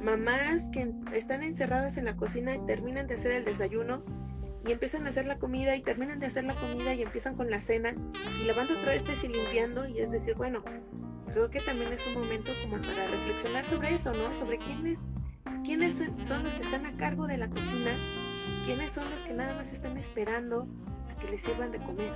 Mamás 0.00 0.70
que 0.70 0.90
están 1.12 1.42
encerradas 1.42 1.98
en 1.98 2.06
la 2.06 2.16
cocina 2.16 2.54
y 2.54 2.64
terminan 2.64 3.08
de 3.08 3.16
hacer 3.16 3.32
el 3.32 3.44
desayuno 3.44 4.23
y 4.66 4.72
empiezan 4.72 5.06
a 5.06 5.10
hacer 5.10 5.26
la 5.26 5.38
comida 5.38 5.76
y 5.76 5.82
terminan 5.82 6.20
de 6.20 6.26
hacer 6.26 6.44
la 6.44 6.54
comida 6.54 6.94
y 6.94 7.02
empiezan 7.02 7.36
con 7.36 7.50
la 7.50 7.60
cena 7.60 7.94
y 8.40 8.46
lavando 8.46 8.74
trastes 8.76 9.22
y 9.24 9.28
limpiando 9.28 9.86
y 9.86 10.00
es 10.00 10.10
decir, 10.10 10.34
bueno, 10.36 10.62
creo 11.32 11.50
que 11.50 11.60
también 11.60 11.92
es 11.92 12.06
un 12.06 12.22
momento 12.22 12.50
como 12.62 12.76
para 12.76 13.06
reflexionar 13.08 13.64
sobre 13.66 13.94
eso, 13.94 14.12
¿no? 14.14 14.38
Sobre 14.38 14.58
quiénes, 14.58 15.08
quiénes 15.64 15.96
son 16.26 16.44
los 16.44 16.54
que 16.54 16.62
están 16.62 16.86
a 16.86 16.96
cargo 16.96 17.26
de 17.26 17.36
la 17.36 17.48
cocina, 17.48 17.90
quiénes 18.64 18.90
son 18.90 19.10
los 19.10 19.20
que 19.20 19.34
nada 19.34 19.54
más 19.54 19.72
están 19.72 19.98
esperando 19.98 20.66
a 21.10 21.20
que 21.20 21.28
les 21.28 21.42
sirvan 21.42 21.70
de 21.70 21.78
comer. 21.78 22.12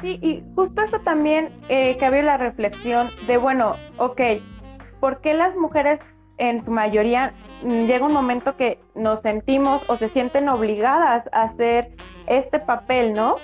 Sí, 0.00 0.20
y 0.22 0.44
justo 0.54 0.80
eso 0.82 1.00
también 1.00 1.50
eh, 1.68 1.96
cabe 1.98 2.22
la 2.22 2.36
reflexión 2.36 3.08
de, 3.26 3.36
bueno, 3.36 3.74
ok, 3.96 4.20
¿por 5.00 5.20
qué 5.20 5.34
las 5.34 5.56
mujeres 5.56 5.98
en 6.38 6.64
su 6.64 6.70
mayoría 6.70 7.32
mm, 7.62 7.84
llega 7.86 8.06
un 8.06 8.12
momento 8.12 8.56
que 8.56 8.78
nos 8.94 9.20
sentimos 9.22 9.88
o 9.88 9.96
se 9.96 10.08
sienten 10.08 10.48
obligadas 10.48 11.28
a 11.32 11.42
hacer 11.42 11.90
este 12.26 12.58
papel, 12.58 13.14
¿no? 13.14 13.36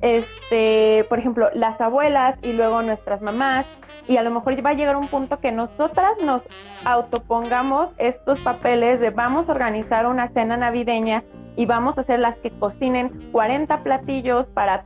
este, 0.00 1.04
por 1.08 1.18
ejemplo, 1.18 1.50
las 1.54 1.80
abuelas 1.80 2.38
y 2.42 2.52
luego 2.52 2.82
nuestras 2.82 3.20
mamás, 3.20 3.66
y 4.08 4.16
a 4.16 4.22
lo 4.22 4.30
mejor 4.30 4.64
va 4.64 4.70
a 4.70 4.74
llegar 4.74 4.96
un 4.96 5.08
punto 5.08 5.40
que 5.40 5.52
nosotras 5.52 6.12
nos 6.24 6.42
autopongamos 6.84 7.90
estos 7.98 8.40
papeles 8.40 9.00
de 9.00 9.10
vamos 9.10 9.48
a 9.48 9.52
organizar 9.52 10.06
una 10.06 10.28
cena 10.28 10.56
navideña 10.56 11.22
y 11.56 11.66
vamos 11.66 11.98
a 11.98 12.04
ser 12.04 12.18
las 12.18 12.36
que 12.38 12.50
cocinen 12.50 13.30
40 13.32 13.82
platillos 13.82 14.46
para 14.54 14.84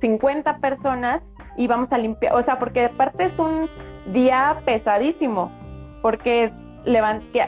50 0.00 0.58
personas 0.58 1.22
y 1.56 1.66
vamos 1.66 1.90
a 1.90 1.98
limpiar, 1.98 2.34
o 2.34 2.42
sea, 2.44 2.58
porque 2.58 2.82
de 2.82 2.88
parte 2.90 3.24
es 3.24 3.38
un 3.38 3.68
día 4.12 4.60
pesadísimo, 4.64 5.50
porque 6.08 6.44
es 6.44 6.52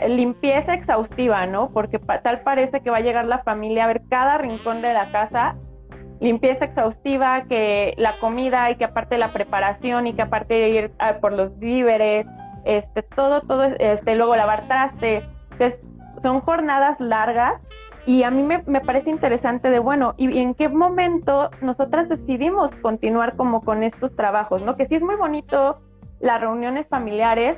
limpieza 0.07 0.75
exhaustiva, 0.75 1.47
¿no? 1.47 1.71
Porque 1.71 1.99
tal 1.99 2.43
parece 2.43 2.83
que 2.83 2.91
va 2.91 2.99
a 2.99 3.01
llegar 3.01 3.25
la 3.25 3.39
familia 3.39 3.85
a 3.85 3.87
ver 3.87 4.03
cada 4.11 4.37
rincón 4.37 4.83
de 4.83 4.93
la 4.93 5.11
casa 5.11 5.57
limpieza 6.21 6.67
exhaustiva, 6.67 7.45
que 7.49 7.95
la 7.97 8.13
comida 8.21 8.71
y 8.71 8.77
que 8.77 8.85
aparte 8.85 9.17
la 9.17 9.33
preparación 9.33 10.09
y 10.09 10.13
que 10.13 10.21
aparte 10.21 10.53
de 10.53 10.69
ir 10.69 10.93
por 11.23 11.33
los 11.33 11.59
víveres, 11.59 12.27
este, 12.67 13.03
todo, 13.03 13.41
todo, 13.41 13.65
este, 13.65 14.15
luego 14.15 14.37
lavar 14.37 14.69
trastes. 14.69 15.25
son 16.23 16.43
jornadas 16.43 17.01
largas 17.01 17.63
y 18.05 18.25
a 18.25 18.31
mí 18.31 18.43
me, 18.43 18.63
me, 18.67 18.83
parece 18.83 19.09
interesante 19.09 19.71
de, 19.71 19.79
bueno, 19.79 20.13
¿y 20.19 20.39
en 20.39 20.53
qué 20.53 20.69
momento 20.69 21.49
nosotras 21.63 22.11
decidimos 22.11 22.71
continuar 22.83 23.37
como 23.37 23.63
con 23.63 23.83
estos 23.83 24.15
trabajos, 24.17 24.61
¿no? 24.61 24.77
Que 24.77 24.87
sí 24.87 24.97
es 24.97 25.03
muy 25.03 25.15
bonito 25.15 25.79
las 26.21 26.43
reuniones 26.43 26.87
familiares, 26.89 27.57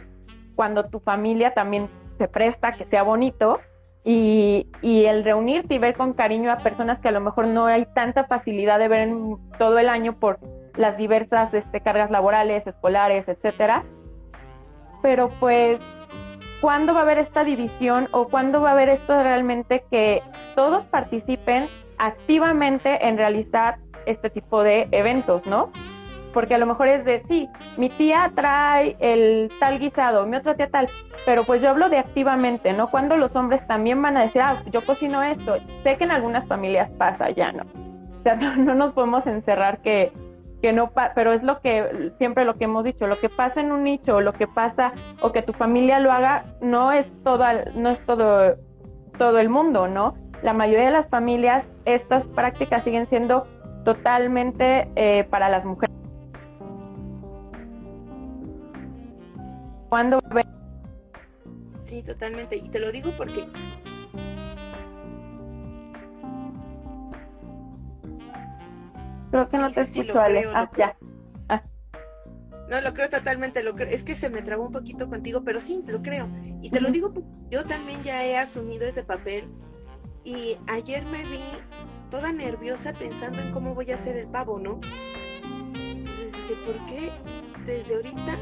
cuando 0.55 0.89
tu 0.89 1.01
familia 1.01 1.55
también 1.55 1.89
se 2.19 2.29
presta, 2.29 2.73
que 2.73 2.85
sea 2.87 3.03
bonito, 3.03 3.61
y, 4.05 4.67
y, 4.81 5.05
el 5.05 5.23
reunirte 5.23 5.75
y 5.75 5.79
ver 5.79 5.97
con 5.97 6.13
cariño 6.13 6.51
a 6.51 6.59
personas 6.59 6.99
que 6.99 7.09
a 7.09 7.13
lo 7.13 7.21
mejor 7.21 7.47
no 7.47 7.67
hay 7.67 7.87
tanta 7.95 8.25
facilidad 8.25 8.81
de 8.81 8.89
ver 8.89 9.09
en 9.09 9.37
todo 9.59 9.79
el 9.79 9.89
año 9.89 10.19
por 10.19 10.41
las 10.77 10.97
diversas 10.97 11.53
este, 11.55 11.81
cargas 11.81 12.11
laborales, 12.11 12.67
escolares, 12.67 13.29
etcétera. 13.29 13.85
Pero 15.03 15.31
pues, 15.39 15.79
¿cuándo 16.61 16.95
va 16.95 17.01
a 17.01 17.03
haber 17.03 17.19
esta 17.19 17.45
división 17.45 18.09
o 18.13 18.29
cuándo 18.29 18.61
va 18.61 18.71
a 18.71 18.73
haber 18.73 18.89
esto 18.89 19.23
realmente 19.23 19.85
que 19.91 20.23
todos 20.55 20.85
participen 20.87 21.69
activamente 21.99 23.07
en 23.07 23.17
realizar 23.17 23.79
este 24.07 24.31
tipo 24.31 24.63
de 24.63 24.89
eventos, 24.91 25.47
¿no? 25.47 25.71
Porque 26.33 26.55
a 26.55 26.59
lo 26.59 26.67
mejor 26.67 26.89
es 26.89 27.05
de, 27.05 27.23
sí, 27.29 27.49
mi 27.77 27.89
tía 27.91 28.31
trae 28.35 28.97
el 29.01 29.51
tal 29.61 29.79
guisado, 29.79 30.27
mi 30.27 30.37
otra 30.37 30.55
tía 30.55 30.69
tal, 30.69 30.89
pero 31.25 31.45
pues 31.45 31.62
yo 31.62 31.71
hablo 31.71 31.89
de 31.89 31.99
activamente, 31.99 32.73
¿no? 32.73 32.91
Cuando 32.91 33.17
los 33.17 33.35
hombres 33.37 33.67
también 33.67 34.01
van 34.03 34.17
a 34.17 34.23
decir, 34.23 34.43
ah, 34.43 34.57
yo 34.71 34.85
cocino 34.85 35.23
esto, 35.23 35.57
sé 35.83 35.97
que 35.97 36.05
en 36.05 36.11
algunas 36.11 36.47
familias 36.47 36.91
pasa 36.99 37.31
ya, 37.31 37.53
¿no? 37.53 37.65
O 38.19 38.23
sea, 38.23 38.37
no, 38.57 38.75
nos 38.75 38.93
podemos 38.93 39.27
encerrar 39.27 39.79
que, 39.83 40.12
que 40.61 40.73
no, 40.73 40.91
pero 41.15 41.33
es 41.33 41.43
lo 41.43 41.61
que, 41.61 42.12
siempre 42.19 42.45
lo 42.45 42.57
que 42.57 42.65
hemos 42.65 42.85
dicho, 42.85 43.07
lo 43.07 43.19
que 43.19 43.29
pasa 43.29 43.61
en 43.61 43.73
un 43.73 43.85
nicho, 43.85 44.21
lo 44.21 44.33
que 44.33 44.47
pasa, 44.47 44.93
o 45.21 45.33
que 45.33 45.43
tu 45.43 45.53
familia 45.53 46.01
lo 46.01 46.12
haga, 46.12 46.45
no 46.61 46.93
es 46.93 47.07
todo, 47.25 47.45
no 47.75 47.91
es 47.91 47.99
todo, 48.07 48.57
todo 49.19 49.39
el 49.39 49.49
mundo, 49.49 49.89
¿no? 49.89 50.15
La 50.43 50.53
mayoría 50.53 50.87
de 50.87 50.93
las 50.93 51.09
familias, 51.09 51.65
estas 51.85 52.25
prácticas 52.29 52.83
siguen 52.85 53.07
siendo 53.09 53.47
totalmente 53.85 54.89
eh, 54.97 55.25
para 55.25 55.49
las 55.49 55.65
mujeres. 55.65 55.92
¿Cuándo 59.93 60.21
Sí, 61.83 62.03
totalmente. 62.03 62.57
Y 62.57 62.71
te 62.71 62.81
lo 62.81 62.91
digo 62.91 63.13
porque 63.15 63.47
Creo 69.31 69.49
que 69.49 69.59
no 69.59 69.71
te 69.71 69.83
escucho, 69.83 70.19
Ale. 70.19 70.47
ah, 70.55 70.71
ya. 70.79 70.97
Ah. 71.51 71.62
No, 72.71 72.81
lo 72.81 72.95
creo 72.95 73.11
totalmente, 73.11 73.62
lo 73.62 73.75
creo. 73.75 73.87
Es 73.90 74.03
que 74.03 74.14
se 74.14 74.31
me 74.31 74.40
trabó 74.40 74.64
un 74.64 74.73
poquito 74.73 75.11
contigo, 75.11 75.45
pero 75.45 75.61
sí, 75.61 75.85
lo 75.87 76.01
creo. 76.01 76.27
Y 76.62 76.71
te 76.71 76.81
lo 76.81 76.90
digo 76.90 77.12
porque 77.12 77.29
yo 77.51 77.66
también 77.66 78.03
ya 78.03 78.25
he 78.25 78.38
asumido 78.38 78.87
ese 78.87 79.05
papel. 79.05 79.51
Y 80.25 80.57
ayer 80.69 81.05
me 81.05 81.23
vi 81.27 81.45
toda 82.11 82.33
nerviosa 82.33 82.95
pensando 82.95 83.43
en 83.43 83.53
cómo 83.53 83.75
voy 83.75 83.90
a 83.90 83.97
hacer 83.97 84.16
el 84.16 84.29
pavo, 84.29 84.59
¿no? 84.59 84.81
Entonces 85.75 86.33
dije, 86.33 86.55
¿por 86.64 86.87
qué 86.87 87.12
desde 87.66 87.97
ahorita 87.97 88.38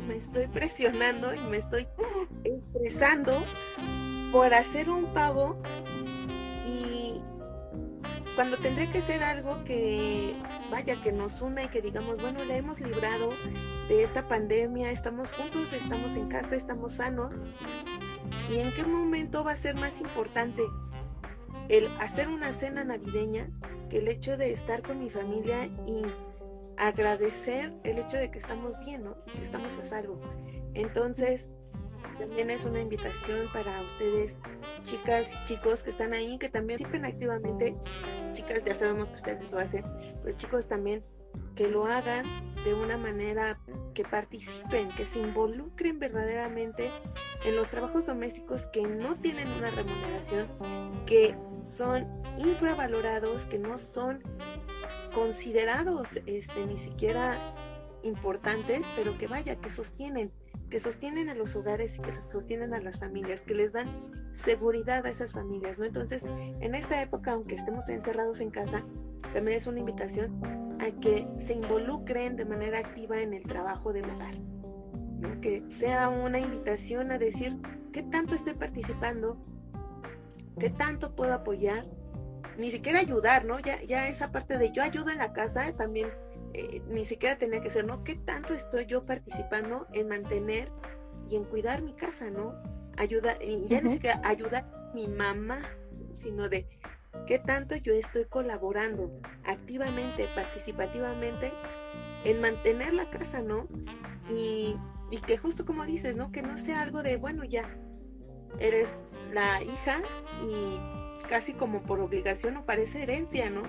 me 0.00 0.16
estoy 0.16 0.46
presionando 0.48 1.34
y 1.34 1.40
me 1.40 1.58
estoy 1.58 1.86
estresando 2.44 3.44
por 4.32 4.54
hacer 4.54 4.88
un 4.90 5.12
pavo 5.12 5.60
y 6.66 7.20
cuando 8.34 8.56
tendré 8.56 8.88
que 8.90 8.98
hacer 8.98 9.22
algo 9.22 9.62
que 9.64 10.34
vaya 10.70 11.00
que 11.02 11.12
nos 11.12 11.42
una 11.42 11.64
y 11.64 11.68
que 11.68 11.82
digamos 11.82 12.20
bueno 12.20 12.44
le 12.44 12.56
hemos 12.56 12.80
librado 12.80 13.30
de 13.88 14.02
esta 14.02 14.26
pandemia 14.26 14.90
estamos 14.90 15.32
juntos 15.34 15.72
estamos 15.72 16.16
en 16.16 16.28
casa 16.28 16.56
estamos 16.56 16.94
sanos 16.94 17.34
y 18.50 18.58
en 18.58 18.72
qué 18.72 18.84
momento 18.84 19.44
va 19.44 19.52
a 19.52 19.56
ser 19.56 19.74
más 19.74 20.00
importante 20.00 20.62
el 21.68 21.88
hacer 22.00 22.28
una 22.28 22.52
cena 22.52 22.84
navideña 22.84 23.50
que 23.90 23.98
el 23.98 24.08
hecho 24.08 24.36
de 24.36 24.52
estar 24.52 24.82
con 24.82 24.98
mi 24.98 25.10
familia 25.10 25.66
y 25.86 26.02
agradecer 26.88 27.72
el 27.84 27.98
hecho 27.98 28.16
de 28.16 28.30
que 28.30 28.38
estamos 28.38 28.78
bien, 28.84 29.04
¿no? 29.04 29.24
Que 29.24 29.42
estamos 29.42 29.72
a 29.78 29.84
salvo. 29.84 30.20
Entonces, 30.74 31.50
también 32.18 32.50
es 32.50 32.64
una 32.64 32.80
invitación 32.80 33.46
para 33.52 33.80
ustedes, 33.82 34.38
chicas 34.84 35.32
y 35.32 35.46
chicos 35.46 35.82
que 35.82 35.90
están 35.90 36.12
ahí, 36.12 36.38
que 36.38 36.48
también 36.48 36.78
participen 36.78 37.04
activamente. 37.04 37.76
Chicas, 38.32 38.64
ya 38.64 38.74
sabemos 38.74 39.08
que 39.08 39.14
ustedes 39.14 39.50
lo 39.50 39.58
hacen, 39.58 39.84
pero 40.22 40.36
chicos 40.36 40.68
también 40.68 41.04
que 41.54 41.68
lo 41.68 41.86
hagan 41.86 42.26
de 42.64 42.74
una 42.74 42.96
manera 42.96 43.60
que 43.94 44.04
participen, 44.04 44.90
que 44.90 45.06
se 45.06 45.20
involucren 45.20 45.98
verdaderamente 45.98 46.90
en 47.44 47.56
los 47.56 47.70
trabajos 47.70 48.06
domésticos 48.06 48.66
que 48.68 48.82
no 48.82 49.16
tienen 49.16 49.48
una 49.48 49.70
remuneración, 49.70 50.48
que 51.06 51.36
son 51.62 52.22
infravalorados, 52.38 53.44
que 53.46 53.58
no 53.58 53.78
son 53.78 54.22
considerados 55.14 56.20
este, 56.26 56.66
ni 56.66 56.78
siquiera 56.78 57.38
importantes, 58.02 58.86
pero 58.96 59.16
que 59.18 59.26
vaya, 59.26 59.56
que 59.56 59.70
sostienen, 59.70 60.32
que 60.70 60.80
sostienen 60.80 61.28
a 61.28 61.34
los 61.34 61.54
hogares 61.56 61.98
y 61.98 62.02
que 62.02 62.12
sostienen 62.30 62.74
a 62.74 62.80
las 62.80 62.98
familias, 62.98 63.42
que 63.42 63.54
les 63.54 63.72
dan 63.72 63.88
seguridad 64.32 65.04
a 65.06 65.10
esas 65.10 65.32
familias, 65.32 65.78
¿no? 65.78 65.84
Entonces, 65.84 66.24
en 66.24 66.74
esta 66.74 67.00
época, 67.02 67.32
aunque 67.32 67.54
estemos 67.54 67.88
encerrados 67.88 68.40
en 68.40 68.50
casa, 68.50 68.84
también 69.32 69.58
es 69.58 69.66
una 69.66 69.80
invitación 69.80 70.40
a 70.80 70.90
que 71.00 71.28
se 71.38 71.54
involucren 71.54 72.36
de 72.36 72.44
manera 72.44 72.78
activa 72.78 73.20
en 73.20 73.34
el 73.34 73.44
trabajo 73.44 73.92
del 73.92 74.10
hogar, 74.10 74.38
¿no? 75.20 75.40
Que 75.40 75.64
sea 75.70 76.08
una 76.08 76.38
invitación 76.38 77.12
a 77.12 77.18
decir 77.18 77.56
qué 77.92 78.02
tanto 78.02 78.34
estoy 78.34 78.54
participando, 78.54 79.36
qué 80.58 80.70
tanto 80.70 81.14
puedo 81.14 81.34
apoyar, 81.34 81.86
ni 82.58 82.70
siquiera 82.70 83.00
ayudar, 83.00 83.44
¿no? 83.44 83.58
Ya, 83.60 83.82
ya 83.82 84.08
esa 84.08 84.32
parte 84.32 84.58
de 84.58 84.72
yo 84.72 84.82
ayudo 84.82 85.10
en 85.10 85.18
la 85.18 85.32
casa 85.32 85.72
también 85.76 86.08
eh, 86.54 86.82
ni 86.88 87.06
siquiera 87.06 87.36
tenía 87.36 87.60
que 87.60 87.70
ser, 87.70 87.86
¿no? 87.86 88.04
¿Qué 88.04 88.14
tanto 88.14 88.52
estoy 88.52 88.86
yo 88.86 89.06
participando 89.06 89.86
en 89.92 90.08
mantener 90.08 90.70
y 91.30 91.36
en 91.36 91.44
cuidar 91.44 91.82
mi 91.82 91.94
casa, 91.94 92.30
¿no? 92.30 92.54
Ayuda, 92.98 93.36
y 93.42 93.66
ya 93.68 93.80
ni 93.80 93.92
siquiera 93.92 94.20
ayudar 94.22 94.64
a 94.64 94.94
mi 94.94 95.08
mamá, 95.08 95.62
sino 96.12 96.50
de 96.50 96.68
qué 97.26 97.38
tanto 97.38 97.74
yo 97.76 97.94
estoy 97.94 98.26
colaborando 98.26 99.18
activamente, 99.44 100.28
participativamente 100.34 101.52
en 102.24 102.40
mantener 102.42 102.92
la 102.92 103.08
casa, 103.08 103.40
¿no? 103.40 103.66
Y, 104.30 104.76
y 105.10 105.20
que 105.22 105.38
justo 105.38 105.64
como 105.64 105.86
dices, 105.86 106.16
¿no? 106.16 106.32
Que 106.32 106.42
no 106.42 106.58
sea 106.58 106.82
algo 106.82 107.02
de, 107.02 107.16
bueno, 107.16 107.44
ya, 107.44 107.64
eres 108.58 108.98
la 109.32 109.62
hija 109.62 110.00
y 110.42 111.01
casi 111.32 111.54
como 111.54 111.80
por 111.80 111.98
obligación 112.00 112.58
o 112.58 112.66
parece 112.66 113.04
herencia, 113.04 113.48
¿no? 113.48 113.62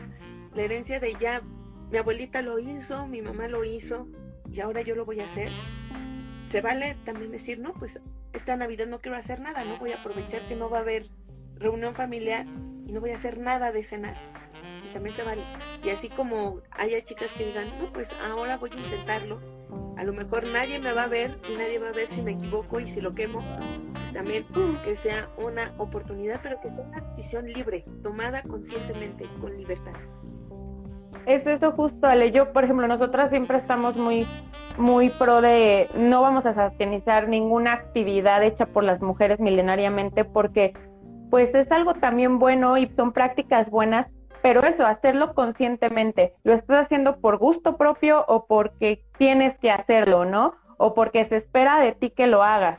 La 0.54 0.64
herencia 0.64 1.00
de 1.00 1.16
ya, 1.18 1.42
mi 1.90 1.98
abuelita 1.98 2.42
lo 2.42 2.60
hizo, 2.60 3.08
mi 3.08 3.22
mamá 3.22 3.48
lo 3.48 3.64
hizo 3.64 4.06
y 4.52 4.60
ahora 4.60 4.82
yo 4.82 4.96
lo 4.96 5.06
voy 5.06 5.22
a 5.22 5.26
hacer. 5.26 5.50
Se 6.50 6.60
vale 6.60 6.98
también 7.06 7.32
decir, 7.32 7.60
no, 7.60 7.74
pues 7.74 8.02
esta 8.34 8.58
Navidad 8.58 8.88
no 8.88 9.00
quiero 9.00 9.16
hacer 9.16 9.40
nada, 9.40 9.64
no 9.64 9.80
voy 9.80 9.94
a 9.94 9.96
aprovechar 9.96 10.46
que 10.50 10.58
no 10.58 10.70
va 10.70 10.80
a 10.80 10.82
haber 10.82 11.08
reunión 11.56 11.96
familiar 11.96 12.46
y 12.86 12.92
no 12.92 13.00
voy 13.00 13.12
a 13.12 13.16
hacer 13.16 13.40
nada 13.40 13.72
de 13.72 13.86
cenar. 13.86 14.18
Y 14.86 14.92
también 14.92 15.16
se 15.16 15.24
vale. 15.24 15.44
Y 15.86 15.90
así 15.90 16.10
como 16.10 16.60
haya 16.72 17.02
chicas 17.06 17.32
que 17.32 17.46
digan, 17.46 17.70
no, 17.80 17.94
pues 17.94 18.10
ahora 18.30 18.58
voy 18.58 18.72
a 18.74 18.76
intentarlo. 18.76 19.40
A 19.96 20.04
lo 20.04 20.12
mejor 20.12 20.46
nadie 20.50 20.82
me 20.82 20.92
va 20.92 21.04
a 21.04 21.08
ver 21.08 21.40
y 21.50 21.56
nadie 21.56 21.80
va 21.80 21.88
a 21.88 21.94
ver 21.94 22.10
si 22.10 22.24
me 22.24 22.34
equivoco 22.34 22.82
y 22.82 22.90
si 22.90 23.00
lo 23.00 23.16
quemo 23.16 23.42
también 24.14 24.46
que 24.84 24.96
sea 24.96 25.28
una 25.38 25.72
oportunidad, 25.78 26.40
pero 26.42 26.60
que 26.62 26.70
sea 26.70 26.84
una 26.84 27.02
decisión 27.02 27.52
libre, 27.52 27.84
tomada 28.02 28.42
conscientemente, 28.44 29.28
con 29.42 29.58
libertad. 29.58 29.94
Es 31.26 31.46
eso 31.48 31.72
justo, 31.72 32.08
Ale. 32.08 32.32
Yo, 32.32 32.52
por 32.52 32.64
ejemplo, 32.66 32.88
nosotras 32.88 33.30
siempre 33.30 33.58
estamos 33.58 33.96
muy, 33.96 34.28
muy 34.78 35.10
pro 35.12 35.42
de 35.42 35.90
no 35.96 36.22
vamos 36.22 36.46
a 36.46 36.54
satanizar 36.54 37.28
ninguna 37.28 37.74
actividad 37.74 38.44
hecha 38.44 38.66
por 38.66 38.84
las 38.84 39.02
mujeres 39.02 39.40
milenariamente 39.40 40.26
porque 40.26 40.74
pues 41.30 41.54
es 41.56 41.72
algo 41.72 41.96
también 41.96 42.40
bueno 42.40 42.78
y 42.78 42.88
son 42.96 43.12
prácticas 43.12 43.70
buenas 43.70 44.08
pero 44.44 44.62
eso, 44.62 44.86
hacerlo 44.86 45.34
conscientemente. 45.34 46.34
¿Lo 46.44 46.54
estás 46.54 46.86
haciendo 46.86 47.22
por 47.22 47.38
gusto 47.38 47.78
propio 47.78 48.26
o 48.28 48.46
porque 48.46 49.02
tienes 49.18 49.58
que 49.60 49.72
hacerlo, 49.72 50.26
no? 50.26 50.52
O 50.78 50.94
porque 50.94 51.26
se 51.30 51.38
espera 51.38 51.80
de 51.80 51.94
ti 51.94 52.10
que 52.10 52.28
lo 52.28 52.44
hagas. 52.44 52.78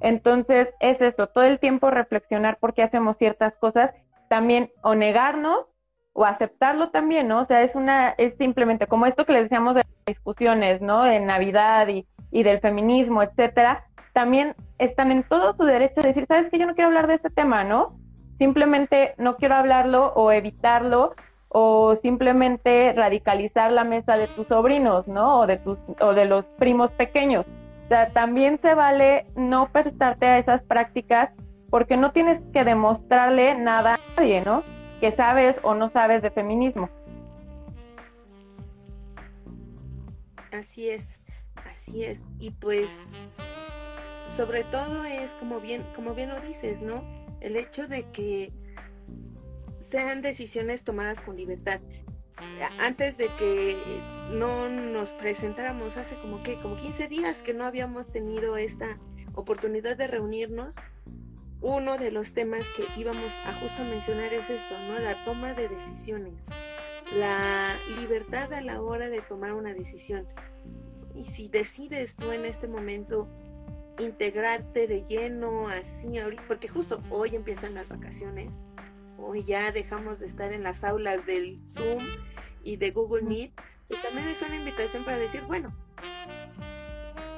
Entonces, 0.00 0.68
es 0.80 1.00
eso, 1.00 1.28
todo 1.28 1.44
el 1.44 1.58
tiempo 1.58 1.90
reflexionar 1.90 2.58
por 2.58 2.74
qué 2.74 2.82
hacemos 2.82 3.16
ciertas 3.18 3.54
cosas, 3.56 3.90
también 4.28 4.70
o 4.82 4.94
negarnos 4.94 5.66
o 6.12 6.24
aceptarlo 6.24 6.90
también, 6.90 7.28
¿no? 7.28 7.42
O 7.42 7.46
sea, 7.46 7.62
es 7.62 7.74
una, 7.74 8.10
es 8.10 8.36
simplemente 8.38 8.86
como 8.86 9.06
esto 9.06 9.24
que 9.24 9.32
les 9.32 9.42
decíamos 9.44 9.74
de 9.74 9.82
discusiones, 10.06 10.80
¿no? 10.80 11.02
De 11.04 11.20
Navidad 11.20 11.88
y, 11.88 12.06
del 12.42 12.60
feminismo, 12.60 13.22
etcétera, 13.22 13.84
también 14.12 14.54
están 14.78 15.12
en 15.12 15.22
todo 15.22 15.54
su 15.56 15.64
derecho 15.64 16.00
de 16.00 16.08
decir, 16.08 16.26
¿sabes 16.26 16.50
qué? 16.50 16.58
Yo 16.58 16.66
no 16.66 16.74
quiero 16.74 16.88
hablar 16.88 17.06
de 17.06 17.14
este 17.14 17.30
tema, 17.30 17.62
¿no? 17.62 17.96
Simplemente 18.38 19.14
no 19.18 19.36
quiero 19.36 19.54
hablarlo 19.54 20.12
o 20.14 20.32
evitarlo 20.32 21.14
o 21.48 21.96
simplemente 22.02 22.92
radicalizar 22.92 23.70
la 23.70 23.84
mesa 23.84 24.16
de 24.16 24.26
tus 24.28 24.48
sobrinos, 24.48 25.06
¿no? 25.06 25.40
O 25.40 25.46
de 25.46 25.58
tus 25.58 25.78
o 26.00 26.12
de 26.12 26.24
los 26.24 26.44
primos 26.58 26.90
pequeños. 26.92 27.46
O 27.84 27.88
sea, 27.88 28.10
también 28.12 28.58
se 28.62 28.74
vale 28.74 29.26
no 29.36 29.70
prestarte 29.70 30.26
a 30.26 30.38
esas 30.38 30.62
prácticas 30.62 31.30
porque 31.70 31.96
no 31.96 32.12
tienes 32.12 32.40
que 32.52 32.64
demostrarle 32.64 33.56
nada 33.56 33.94
a 33.94 34.00
nadie, 34.16 34.42
¿no? 34.42 34.62
Que 35.00 35.14
sabes 35.16 35.56
o 35.62 35.74
no 35.74 35.90
sabes 35.90 36.22
de 36.22 36.30
feminismo. 36.30 36.88
Así 40.52 40.88
es, 40.88 41.20
así 41.68 42.04
es. 42.04 42.22
Y 42.38 42.52
pues 42.52 42.88
sobre 44.36 44.64
todo 44.64 45.04
es 45.04 45.34
como 45.34 45.60
bien, 45.60 45.84
como 45.94 46.14
bien 46.14 46.30
lo 46.30 46.40
dices, 46.40 46.80
¿no? 46.80 47.04
El 47.40 47.56
hecho 47.56 47.86
de 47.88 48.10
que 48.10 48.52
sean 49.80 50.22
decisiones 50.22 50.84
tomadas 50.84 51.20
con 51.20 51.36
libertad. 51.36 51.80
Antes 52.78 53.16
de 53.16 53.28
que 53.38 53.76
no 54.30 54.68
nos 54.68 55.12
presentáramos 55.12 55.96
hace 55.96 56.16
como 56.16 56.42
que, 56.42 56.60
como 56.60 56.76
15 56.76 57.08
días 57.08 57.42
que 57.42 57.54
no 57.54 57.64
habíamos 57.64 58.10
tenido 58.10 58.56
esta 58.56 58.98
oportunidad 59.34 59.96
de 59.96 60.06
reunirnos, 60.06 60.74
uno 61.60 61.96
de 61.96 62.10
los 62.10 62.34
temas 62.34 62.66
que 62.76 62.84
íbamos 63.00 63.32
a 63.46 63.54
justo 63.54 63.84
mencionar 63.84 64.34
es 64.34 64.50
esto, 64.50 64.74
¿no? 64.88 64.98
La 64.98 65.24
toma 65.24 65.54
de 65.54 65.68
decisiones, 65.68 66.34
la 67.16 67.74
libertad 67.98 68.52
a 68.52 68.60
la 68.60 68.82
hora 68.82 69.08
de 69.08 69.22
tomar 69.22 69.54
una 69.54 69.72
decisión. 69.72 70.26
Y 71.14 71.24
si 71.24 71.48
decides 71.48 72.16
tú 72.16 72.32
en 72.32 72.44
este 72.44 72.66
momento 72.68 73.28
integrarte 73.98 74.86
de 74.86 75.04
lleno 75.08 75.68
así 75.68 76.08
porque 76.48 76.68
justo 76.68 77.00
hoy 77.10 77.36
empiezan 77.36 77.74
las 77.74 77.88
vacaciones, 77.88 78.52
hoy 79.18 79.44
ya 79.44 79.72
dejamos 79.72 80.20
de 80.20 80.26
estar 80.26 80.52
en 80.52 80.62
las 80.62 80.84
aulas 80.84 81.26
del 81.26 81.60
Zoom 81.74 82.02
y 82.62 82.76
de 82.76 82.90
Google 82.90 83.22
Meet, 83.22 83.52
y 83.88 83.96
también 83.96 84.28
es 84.28 84.40
una 84.42 84.56
invitación 84.56 85.04
para 85.04 85.18
decir, 85.18 85.42
bueno, 85.42 85.74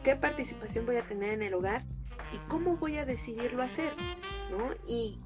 ¿qué 0.04 0.16
participación 0.16 0.86
voy 0.86 0.96
a 0.96 1.06
tener 1.06 1.30
en 1.30 1.42
el 1.42 1.54
hogar? 1.54 1.84
¿Y 2.32 2.38
cómo 2.48 2.76
voy 2.76 2.98
a 2.98 3.04
decidirlo 3.04 3.62
hacer? 3.62 3.92
¿No? 4.50 4.74
Y 4.86 5.18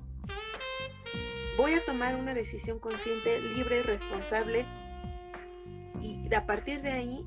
voy 1.57 1.75
a 1.75 1.85
tomar 1.85 2.17
una 2.17 2.35
decisión 2.35 2.79
consciente, 2.79 3.41
libre 3.55 3.81
y 3.81 3.83
responsable, 3.83 4.67
y 6.01 6.35
a 6.35 6.47
partir 6.47 6.81
de 6.81 6.93
ahí 6.93 7.27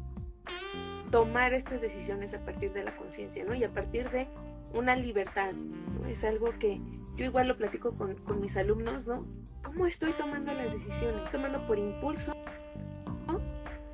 tomar 1.12 1.54
estas 1.54 1.80
decisiones 1.80 2.34
a 2.34 2.44
partir 2.44 2.74
de 2.74 2.84
la 2.84 2.98
conciencia, 2.98 3.44
¿no? 3.44 3.54
Y 3.54 3.64
a 3.64 3.72
partir 3.72 4.10
de 4.10 4.28
una 4.74 4.96
libertad, 4.96 5.54
¿no? 5.54 6.08
Es 6.08 6.24
algo 6.24 6.58
que 6.58 6.82
yo 7.16 7.26
igual 7.26 7.48
lo 7.48 7.58
platico 7.58 7.96
con, 7.96 8.16
con 8.16 8.42
mis 8.42 8.58
alumnos, 8.58 9.06
¿no? 9.06 9.26
¿Cómo 9.62 9.86
estoy 9.86 10.14
tomando 10.14 10.54
las 10.54 10.74
decisiones? 10.74 11.24
¿Estoy 11.24 11.32
tomando 11.32 11.68
por 11.68 11.80
impulso? 11.80 12.34
¿no? 13.28 13.40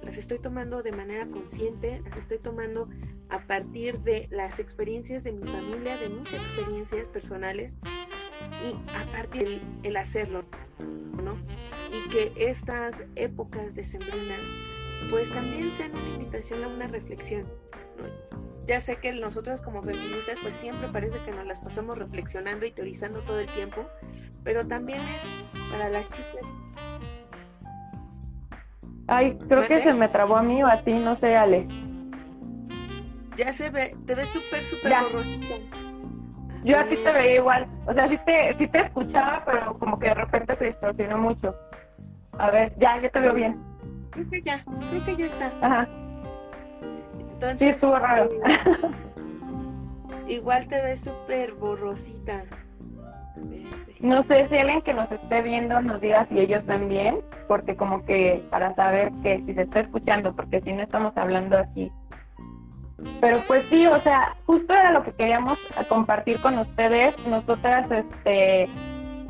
Las 0.01 0.17
estoy 0.17 0.39
tomando 0.39 0.81
de 0.81 0.91
manera 0.91 1.27
consciente, 1.27 2.01
las 2.05 2.17
estoy 2.17 2.39
tomando 2.39 2.89
a 3.29 3.39
partir 3.45 3.99
de 3.99 4.27
las 4.31 4.59
experiencias 4.59 5.23
de 5.23 5.31
mi 5.31 5.47
familia, 5.47 5.97
de 5.97 6.09
mis 6.09 6.33
experiencias 6.33 7.07
personales 7.07 7.77
y 8.63 8.75
a 8.95 9.11
partir 9.11 9.43
del 9.43 9.61
el 9.83 9.97
hacerlo, 9.97 10.43
¿no? 11.23 11.37
Y 11.91 12.09
que 12.09 12.33
estas 12.37 13.05
épocas 13.15 13.75
decembrinas 13.75 14.39
pues 15.09 15.29
también 15.29 15.71
sean 15.73 15.91
una 15.91 16.09
invitación 16.15 16.63
a 16.63 16.67
una 16.67 16.87
reflexión. 16.87 17.45
Ya 18.69 18.79
sé 18.81 18.97
que 18.97 19.11
nosotros 19.13 19.63
como 19.63 19.81
feministas 19.81 20.37
pues 20.43 20.53
siempre 20.53 20.89
parece 20.89 21.17
que 21.25 21.31
nos 21.31 21.43
las 21.47 21.59
pasamos 21.59 21.97
reflexionando 21.97 22.67
y 22.67 22.71
teorizando 22.71 23.21
todo 23.21 23.39
el 23.39 23.47
tiempo, 23.47 23.83
pero 24.43 24.67
también 24.67 24.99
es 24.99 25.71
para 25.71 25.89
las 25.89 26.07
chicas. 26.11 26.45
Ay, 29.07 29.39
creo 29.47 29.67
que 29.67 29.81
se 29.81 29.91
me 29.95 30.07
trabó 30.07 30.37
a 30.37 30.43
mí 30.43 30.61
o 30.61 30.67
a 30.67 30.77
ti, 30.83 30.93
no 30.93 31.17
sé, 31.17 31.35
Ale. 31.35 31.67
Ya 33.35 33.51
se 33.53 33.71
ve, 33.71 33.95
te 34.05 34.13
ves 34.13 34.27
súper, 34.27 34.61
súper 34.61 34.93
borrosita. 35.01 35.55
Yo 36.63 36.77
a 36.77 36.83
ti 36.83 36.95
te 36.97 37.11
veía 37.11 37.35
igual, 37.37 37.67
o 37.87 37.93
sea, 37.95 38.07
sí 38.07 38.19
te, 38.23 38.55
sí 38.59 38.67
te 38.67 38.81
escuchaba, 38.81 39.43
pero 39.45 39.79
como 39.79 39.97
que 39.97 40.09
de 40.09 40.13
repente 40.13 40.55
se 40.57 40.65
distorsionó 40.65 41.17
mucho. 41.17 41.55
A 42.33 42.51
ver, 42.51 42.71
ya, 42.77 43.01
ya 43.01 43.09
te 43.09 43.19
veo 43.19 43.33
bien 43.33 43.69
creo 44.09 44.29
que 44.29 44.41
ya, 44.41 44.63
creo 44.63 45.05
que 45.05 45.15
ya 45.15 45.25
está. 45.25 45.53
Ajá. 45.61 45.87
Entonces, 47.39 47.59
sí, 47.59 47.67
estuvo 47.69 47.97
raro. 47.97 48.29
Eh, 50.27 50.33
igual 50.33 50.67
te 50.67 50.81
ves 50.81 50.99
súper 50.99 51.53
borrosita. 51.53 52.43
No 54.01 54.23
sé 54.23 54.49
si 54.49 54.57
alguien 54.57 54.81
que 54.81 54.93
nos 54.93 55.09
esté 55.09 55.41
viendo 55.41 55.81
nos 55.81 56.01
diga 56.01 56.27
si 56.27 56.37
ellos 56.37 56.65
también, 56.65 57.19
porque 57.47 57.77
como 57.77 58.03
que 58.05 58.45
para 58.49 58.75
saber 58.75 59.13
que 59.23 59.41
si 59.45 59.53
se 59.53 59.61
está 59.61 59.79
escuchando, 59.79 60.35
porque 60.35 60.59
si 60.61 60.73
no 60.73 60.83
estamos 60.83 61.15
hablando 61.15 61.57
aquí. 61.57 61.89
Pero 63.21 63.39
pues 63.47 63.63
sí, 63.69 63.87
o 63.87 63.99
sea, 64.01 64.35
justo 64.45 64.73
era 64.73 64.91
lo 64.91 65.03
que 65.03 65.13
queríamos 65.13 65.57
compartir 65.87 66.41
con 66.41 66.59
ustedes. 66.59 67.15
Nosotras, 67.25 67.89
este, 67.89 68.67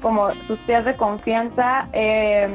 como 0.02 0.32
sus 0.48 0.58
tías 0.66 0.84
de 0.84 0.98
confianza, 0.98 1.88
eh, 1.94 2.50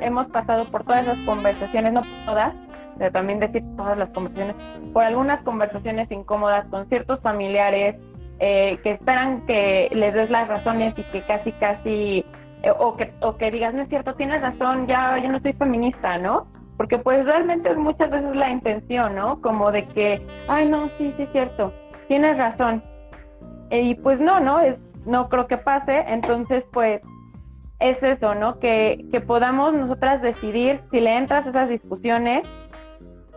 hemos 0.00 0.26
pasado 0.28 0.64
por 0.66 0.84
todas 0.84 1.02
esas 1.02 1.18
conversaciones, 1.26 1.92
no 1.92 2.02
todas, 2.24 2.54
pero 3.00 3.12
también 3.12 3.40
decir 3.40 3.64
todas 3.78 3.96
las 3.96 4.10
conversaciones, 4.10 4.54
por 4.92 5.02
algunas 5.02 5.42
conversaciones 5.42 6.10
incómodas 6.10 6.66
con 6.66 6.86
ciertos 6.90 7.18
familiares 7.20 7.96
eh, 8.40 8.78
que 8.82 8.90
esperan 8.90 9.46
que 9.46 9.88
les 9.90 10.12
des 10.12 10.28
las 10.28 10.46
razones 10.48 10.92
y 10.98 11.02
que 11.04 11.22
casi, 11.22 11.50
casi, 11.52 12.26
eh, 12.62 12.70
o, 12.78 12.98
que, 12.98 13.10
o 13.22 13.38
que 13.38 13.50
digas, 13.50 13.72
no 13.72 13.80
es 13.80 13.88
cierto, 13.88 14.14
tienes 14.16 14.42
razón, 14.42 14.86
ya 14.86 15.16
yo 15.16 15.32
no 15.32 15.40
soy 15.40 15.54
feminista, 15.54 16.18
¿no? 16.18 16.46
Porque 16.76 16.98
pues 16.98 17.24
realmente 17.24 17.70
es 17.70 17.78
muchas 17.78 18.10
veces 18.10 18.36
la 18.36 18.50
intención, 18.50 19.14
¿no? 19.14 19.40
Como 19.40 19.72
de 19.72 19.86
que, 19.86 20.20
ay, 20.46 20.68
no, 20.68 20.88
sí, 20.98 21.14
sí 21.16 21.22
es 21.22 21.32
cierto, 21.32 21.72
tienes 22.06 22.36
razón. 22.36 22.82
Y 23.70 23.94
pues 23.94 24.20
no, 24.20 24.40
¿no? 24.40 24.60
Es, 24.60 24.76
no 25.06 25.30
creo 25.30 25.46
que 25.46 25.56
pase, 25.56 26.04
entonces 26.06 26.64
pues 26.70 27.00
es 27.78 28.02
eso, 28.02 28.34
¿no? 28.34 28.58
Que, 28.58 29.06
que 29.10 29.22
podamos 29.22 29.72
nosotras 29.72 30.20
decidir 30.20 30.82
si 30.90 31.00
le 31.00 31.16
entras 31.16 31.46
a 31.46 31.48
esas 31.48 31.70
discusiones, 31.70 32.46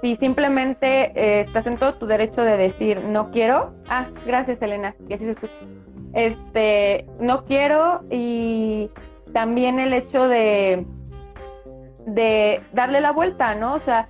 si 0.03 0.17
simplemente 0.17 1.13
eh, 1.15 1.41
estás 1.47 1.65
en 1.65 1.77
todo 1.77 1.93
tu 1.93 2.05
derecho 2.05 2.41
de 2.41 2.57
decir 2.57 3.01
no 3.05 3.31
quiero. 3.31 3.73
Ah, 3.87 4.07
gracias 4.25 4.61
Elena, 4.61 4.93
que 5.07 5.13
así 5.13 5.23
se 5.23 5.31
escucha. 5.31 5.53
Este, 6.13 7.05
no 7.21 7.45
quiero 7.45 8.01
y 8.11 8.91
también 9.31 9.79
el 9.79 9.93
hecho 9.93 10.27
de, 10.27 10.85
de 12.05 12.61
darle 12.73 12.99
la 12.99 13.13
vuelta, 13.13 13.55
¿no? 13.55 13.75
O 13.75 13.79
sea, 13.79 14.09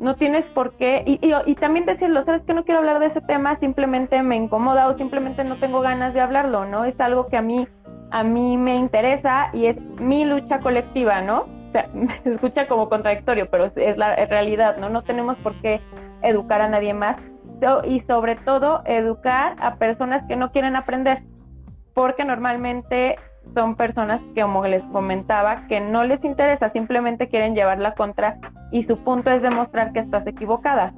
no 0.00 0.16
tienes 0.16 0.46
por 0.46 0.78
qué, 0.78 1.02
y, 1.04 1.18
y, 1.20 1.34
y, 1.44 1.54
también 1.56 1.84
decirlo, 1.84 2.24
sabes 2.24 2.42
que 2.44 2.54
no 2.54 2.64
quiero 2.64 2.80
hablar 2.80 2.98
de 3.00 3.06
ese 3.06 3.20
tema, 3.20 3.58
simplemente 3.58 4.22
me 4.22 4.36
incomoda 4.36 4.88
o 4.88 4.96
simplemente 4.96 5.44
no 5.44 5.56
tengo 5.56 5.82
ganas 5.82 6.14
de 6.14 6.20
hablarlo, 6.20 6.64
¿no? 6.64 6.86
Es 6.86 6.98
algo 7.00 7.28
que 7.28 7.36
a 7.36 7.42
mí 7.42 7.68
a 8.12 8.22
mí 8.22 8.56
me 8.56 8.76
interesa 8.76 9.50
y 9.52 9.66
es 9.66 9.76
mi 10.00 10.24
lucha 10.24 10.60
colectiva, 10.60 11.20
¿no? 11.20 11.63
Sea, 11.74 11.90
se 12.22 12.30
escucha 12.34 12.68
como 12.68 12.88
contradictorio, 12.88 13.50
pero 13.50 13.72
es 13.74 13.98
la 13.98 14.14
realidad, 14.14 14.76
¿no? 14.76 14.88
No 14.88 15.02
tenemos 15.02 15.36
por 15.38 15.54
qué 15.60 15.80
educar 16.22 16.60
a 16.60 16.68
nadie 16.68 16.94
más 16.94 17.16
y 17.84 18.00
sobre 18.02 18.36
todo 18.36 18.82
educar 18.84 19.56
a 19.58 19.76
personas 19.76 20.22
que 20.28 20.36
no 20.36 20.52
quieren 20.52 20.76
aprender, 20.76 21.22
porque 21.94 22.24
normalmente 22.24 23.16
son 23.54 23.74
personas 23.74 24.20
que, 24.34 24.42
como 24.42 24.64
les 24.66 24.82
comentaba, 24.84 25.66
que 25.66 25.80
no 25.80 26.04
les 26.04 26.22
interesa, 26.24 26.70
simplemente 26.70 27.28
quieren 27.28 27.54
llevar 27.54 27.78
la 27.78 27.94
contra 27.94 28.38
y 28.70 28.84
su 28.84 28.98
punto 28.98 29.30
es 29.30 29.42
demostrar 29.42 29.92
que 29.92 30.00
estás 30.00 30.26
equivocada. 30.26 30.92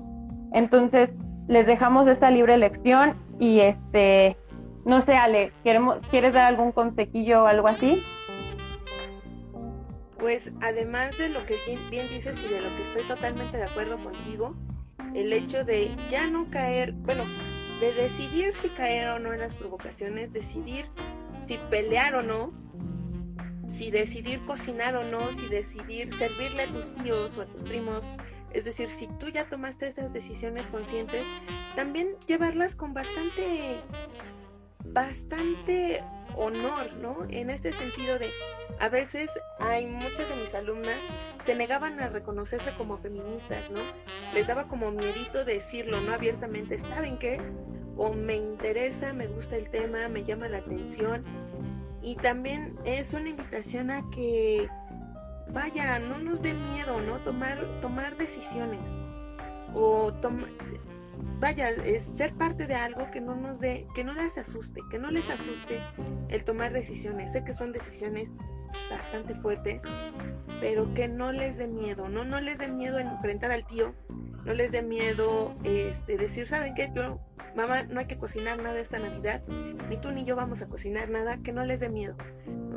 Entonces, 0.53 1.09
les 1.49 1.67
dejamos 1.67 2.07
esa 2.07 2.31
libre 2.31 2.55
elección 2.55 3.15
y 3.39 3.61
este 3.61 4.37
no 4.85 5.05
sé, 5.05 5.15
Ale, 5.17 5.53
¿queremos, 5.65 5.99
¿quieres 6.11 6.33
dar 6.33 6.47
algún 6.47 6.71
consejillo 6.71 7.43
o 7.43 7.47
algo 7.47 7.67
así? 7.67 8.05
Pues 10.27 10.51
además 10.61 11.17
de 11.19 11.29
lo 11.29 11.47
que 11.47 11.57
bien, 11.89 12.09
dices 12.09 12.37
y 12.45 12.53
de 12.53 12.61
lo 12.61 12.69
que 12.77 12.83
estoy 12.83 13.05
totalmente 13.05 13.59
de 13.59 13.63
acuerdo 13.63 14.03
contigo, 14.03 14.57
el 15.15 15.33
hecho 15.33 15.65
de 15.65 15.95
ya 16.11 16.27
no 16.27 16.51
caer, 16.51 16.95
bueno, 16.95 17.23
de 17.79 17.93
decidir 17.93 18.53
si 18.61 18.71
caer 18.71 19.11
o 19.11 19.21
no 19.21 19.33
en 19.33 19.39
las 19.39 19.55
provocaciones, 19.55 20.33
decidir 20.33 20.87
si 21.47 21.59
pelear 21.71 22.17
o 22.17 22.23
no, 22.23 22.53
si 23.71 23.93
decidir 23.93 24.45
cocinar 24.47 24.97
o 24.97 25.05
no, 25.05 25.21
si 25.31 25.47
decidir 25.47 26.13
servirle 26.13 26.65
a 26.65 26.73
tus 26.73 26.93
tíos 27.05 27.39
o 27.39 27.43
a 27.43 27.47
tus 27.47 27.63
primos. 27.63 28.03
Es 28.53 28.65
decir, 28.65 28.89
si 28.89 29.07
tú 29.21 29.29
ya 29.29 29.49
tomaste 29.49 29.87
esas 29.87 30.13
decisiones 30.13 30.67
conscientes, 30.67 31.25
también 31.77 32.17
llevarlas 32.27 32.75
con 32.75 32.95
bastante, 32.95 33.77
bastante 34.97 36.03
honor, 36.37 36.95
¿no? 37.03 37.27
En 37.29 37.51
este 37.51 37.71
sentido 37.75 38.19
de, 38.19 38.31
a 38.81 38.89
veces 38.89 39.29
hay 39.61 39.85
muchas 39.85 40.27
de 40.27 40.37
mis 40.37 40.55
alumnas 40.55 40.97
se 41.45 41.55
negaban 41.55 42.01
a 42.01 42.09
reconocerse 42.09 42.73
como 42.79 42.97
feministas, 42.97 43.71
¿no? 43.71 43.81
Les 44.33 44.47
daba 44.47 44.69
como 44.69 44.91
miedito 44.91 45.45
decirlo, 45.45 46.01
¿no? 46.01 46.15
Abiertamente, 46.15 46.79
¿saben 46.79 47.19
qué? 47.19 47.39
O 47.99 48.15
me 48.15 48.37
interesa, 48.37 49.13
me 49.13 49.27
gusta 49.27 49.57
el 49.57 49.69
tema, 49.69 50.09
me 50.09 50.25
llama 50.25 50.49
la 50.49 50.59
atención. 50.59 51.25
Y 52.03 52.17
también 52.17 52.79
es 52.87 53.13
una 53.13 53.29
invitación 53.29 53.91
a 53.91 54.03
que, 54.11 54.67
vaya, 55.53 55.99
no 55.99 56.19
nos 56.19 56.41
dé 56.41 56.55
miedo, 56.55 57.03
¿no? 57.03 57.23
Tomar, 57.23 57.81
tomar 57.83 58.17
decisiones. 58.17 58.99
O 59.75 60.11
tomar 60.15 60.49
vaya, 61.41 61.71
es 61.71 62.03
ser 62.03 62.35
parte 62.35 62.67
de 62.67 62.75
algo 62.75 63.11
que 63.11 63.21
no 63.21 63.35
nos 63.35 63.61
dé, 63.61 63.87
que 63.95 64.05
no 64.05 64.15
les 64.15 64.39
asuste, 64.39 64.81
que 64.91 64.99
no 64.99 65.11
les 65.11 65.29
asuste 65.29 65.81
el 66.29 66.45
tomar 66.45 66.73
decisiones. 66.73 67.33
Sé 67.33 67.45
que 67.45 67.55
son 67.55 67.73
decisiones 67.73 68.31
bastante 68.91 69.35
fuertes, 69.35 69.83
pero 70.61 70.93
que 70.95 71.09
no 71.09 71.33
les 71.33 71.59
dé 71.59 71.67
miedo, 71.67 72.09
no, 72.09 72.25
no 72.25 72.41
les 72.41 72.59
dé 72.59 72.69
miedo 72.69 72.99
enfrentar 72.99 73.53
al 73.53 73.67
tío, 73.67 73.95
no 74.45 74.53
les 74.53 74.73
dé 74.73 74.83
miedo 74.83 75.55
este, 75.65 76.17
decir, 76.17 76.49
¿saben 76.49 76.75
qué? 76.75 76.91
Yo, 76.95 77.21
mamá, 77.55 77.85
no 77.85 78.01
hay 78.01 78.07
que 78.07 78.19
cocinar 78.19 78.63
nada 78.63 78.79
esta 78.79 78.99
Navidad, 78.99 79.43
ni 79.47 79.97
tú 79.97 80.13
ni 80.13 80.25
yo 80.25 80.37
vamos 80.37 80.63
a 80.63 80.69
cocinar 80.69 81.11
nada, 81.11 81.39
que 81.39 81.53
no 81.53 81.65
les 81.65 81.81
dé 81.81 81.89
miedo. 81.89 82.17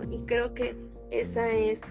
Y 0.10 0.26
creo 0.26 0.54
que 0.54 0.76
esa 1.12 1.50
es 1.52 1.82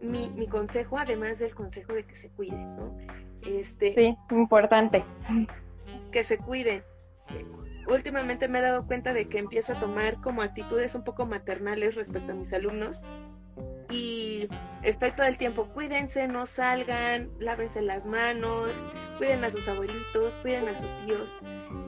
mi, 0.00 0.30
mi, 0.30 0.46
consejo, 0.46 0.98
además 0.98 1.38
del 1.38 1.54
consejo 1.54 1.92
de 1.92 2.04
que 2.04 2.14
se 2.14 2.30
cuiden, 2.30 2.76
¿no? 2.76 2.96
Este, 3.42 3.94
sí, 3.94 4.16
importante 4.30 5.04
que 6.16 6.24
se 6.24 6.38
cuiden. 6.38 6.82
Últimamente 7.88 8.48
me 8.48 8.60
he 8.60 8.62
dado 8.62 8.86
cuenta 8.86 9.12
de 9.12 9.28
que 9.28 9.38
empiezo 9.38 9.74
a 9.74 9.80
tomar 9.80 10.18
como 10.22 10.40
actitudes 10.40 10.94
un 10.94 11.04
poco 11.04 11.26
maternales 11.26 11.94
respecto 11.94 12.32
a 12.32 12.34
mis 12.34 12.54
alumnos 12.54 13.02
y 13.90 14.48
estoy 14.82 15.10
todo 15.10 15.26
el 15.26 15.36
tiempo, 15.36 15.66
cuídense, 15.74 16.26
no 16.26 16.46
salgan, 16.46 17.32
lávense 17.38 17.82
las 17.82 18.06
manos, 18.06 18.70
cuiden 19.18 19.44
a 19.44 19.50
sus 19.50 19.68
abuelitos, 19.68 20.32
cuiden 20.40 20.68
a 20.68 20.80
sus 20.80 20.88
tíos. 21.04 21.28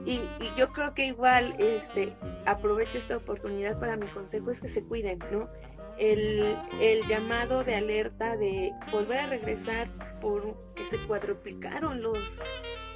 Y, 0.05 0.21
yo 0.59 0.75
creo 0.75 0.93
que 0.93 1.07
igual 1.07 1.57
este, 1.59 2.15
aprovecho 2.45 2.99
esta 2.99 3.17
oportunidad 3.17 3.81
para 3.81 3.97
mi 3.97 4.09
consejo 4.09 4.51
es 4.51 4.61
que 4.61 4.69
se 4.69 4.85
cuiden, 4.85 5.21
¿no? 5.33 5.49
El, 5.97 6.55
el 6.83 7.03
llamado 7.09 7.65
de 7.65 7.77
alerta 7.77 8.37
de 8.37 8.73
volver 8.93 9.21
a 9.21 9.27
regresar 9.29 9.89
por 10.21 10.75
que 10.75 10.85
se 10.85 10.99
cuadruplicaron 10.99 12.03
los, 12.03 12.19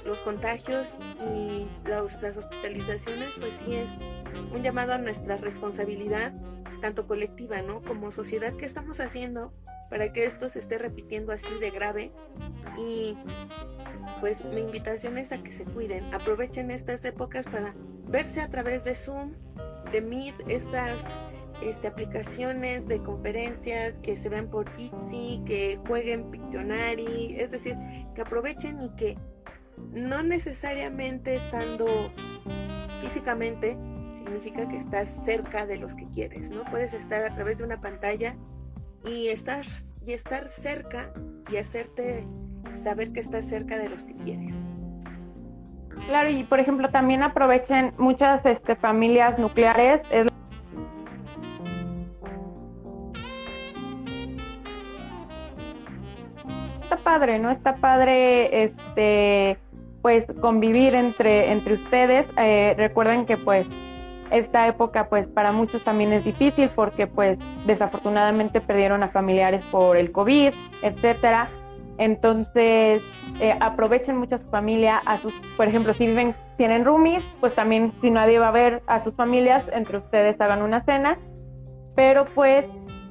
los 0.05 0.19
contagios 0.19 0.97
y 1.35 1.67
las 1.87 2.37
hospitalizaciones, 2.37 3.29
pues 3.39 3.55
sí 3.63 3.75
es 3.75 3.89
un 4.53 4.61
llamado 4.61 4.93
a 4.93 4.97
nuestra 4.97 5.37
responsabilidad, 5.37 6.33
tanto 6.81 7.07
colectiva, 7.07 7.61
¿no? 7.61 7.81
Como 7.81 8.11
sociedad, 8.11 8.53
¿qué 8.53 8.65
estamos 8.65 8.99
haciendo 8.99 9.53
para 9.89 10.11
que 10.11 10.25
esto 10.25 10.49
se 10.49 10.59
esté 10.59 10.77
repitiendo 10.77 11.31
así 11.31 11.53
de 11.59 11.71
grave? 11.71 12.11
Y 12.77 13.17
pues 14.19 14.43
mi 14.43 14.61
invitación 14.61 15.17
es 15.17 15.31
a 15.31 15.41
que 15.41 15.51
se 15.51 15.65
cuiden, 15.65 16.13
aprovechen 16.13 16.71
estas 16.71 17.05
épocas 17.05 17.45
para 17.45 17.73
verse 18.07 18.41
a 18.41 18.49
través 18.49 18.83
de 18.83 18.95
Zoom, 18.95 19.33
de 19.91 20.01
Meet, 20.01 20.35
estas 20.47 21.07
este, 21.61 21.87
aplicaciones 21.87 22.87
de 22.87 23.01
conferencias 23.01 23.99
que 23.99 24.17
se 24.17 24.29
ven 24.29 24.49
por 24.49 24.65
Itzy, 24.77 25.41
que 25.45 25.79
jueguen 25.87 26.29
Pictionary, 26.31 27.35
es 27.39 27.51
decir, 27.51 27.77
que 28.15 28.21
aprovechen 28.21 28.81
y 28.81 28.89
que 28.95 29.17
no 29.93 30.23
necesariamente 30.23 31.35
estando 31.35 31.85
físicamente 33.01 33.77
significa 34.23 34.67
que 34.67 34.77
estás 34.77 35.25
cerca 35.25 35.65
de 35.65 35.77
los 35.77 35.95
que 35.95 36.07
quieres, 36.09 36.49
¿no? 36.49 36.63
Puedes 36.65 36.93
estar 36.93 37.23
a 37.23 37.35
través 37.35 37.59
de 37.59 37.65
una 37.65 37.79
pantalla 37.79 38.35
y 39.05 39.27
estar, 39.27 39.63
y 40.05 40.13
estar 40.13 40.49
cerca 40.49 41.13
y 41.51 41.57
hacerte 41.57 42.25
saber 42.75 43.11
que 43.11 43.19
estás 43.19 43.47
cerca 43.47 43.77
de 43.77 43.89
los 43.89 44.03
que 44.03 44.15
quieres. 44.15 44.53
Claro, 46.07 46.29
y 46.29 46.43
por 46.43 46.59
ejemplo 46.59 46.89
también 46.89 47.21
aprovechen 47.21 47.93
muchas 47.97 48.43
este, 48.45 48.75
familias 48.75 49.37
nucleares. 49.37 50.01
Está 56.81 56.97
padre, 57.03 57.37
¿no? 57.37 57.51
Está 57.51 57.75
padre 57.75 58.63
este 58.63 59.59
pues 60.03 60.25
convivir 60.41 60.93
entre, 60.93 61.51
entre 61.51 61.75
ustedes. 61.75 62.27
Eh, 62.37 62.75
recuerden 62.77 63.25
que 63.25 63.37
pues 63.37 63.65
esta 64.31 64.67
época 64.67 65.07
pues 65.09 65.25
para 65.27 65.51
muchos 65.51 65.83
también 65.83 66.11
es 66.11 66.25
difícil 66.25 66.69
porque 66.75 67.07
pues 67.07 67.39
desafortunadamente 67.65 68.61
perdieron 68.61 69.01
a 69.01 69.07
familiares 69.09 69.63
por 69.71 69.95
el 69.95 70.11
COVID, 70.11 70.53
etcétera. 70.81 71.47
Entonces 71.97 73.01
eh, 73.39 73.57
aprovechen 73.61 74.17
mucho 74.17 74.35
a 74.35 74.39
su 74.39 74.49
familia, 74.49 74.97
a 74.97 75.19
sus, 75.19 75.33
por 75.55 75.67
ejemplo, 75.69 75.93
si 75.93 76.05
viven, 76.05 76.35
tienen 76.57 76.83
roomies, 76.83 77.23
pues 77.39 77.55
también 77.55 77.93
si 78.01 78.11
nadie 78.11 78.39
va 78.39 78.49
a 78.49 78.51
ver 78.51 78.81
a 78.87 79.03
sus 79.05 79.15
familias, 79.15 79.63
entre 79.71 79.99
ustedes 79.99 80.39
hagan 80.41 80.63
una 80.63 80.83
cena. 80.83 81.17
Pero 81.95 82.25
pues 82.35 82.65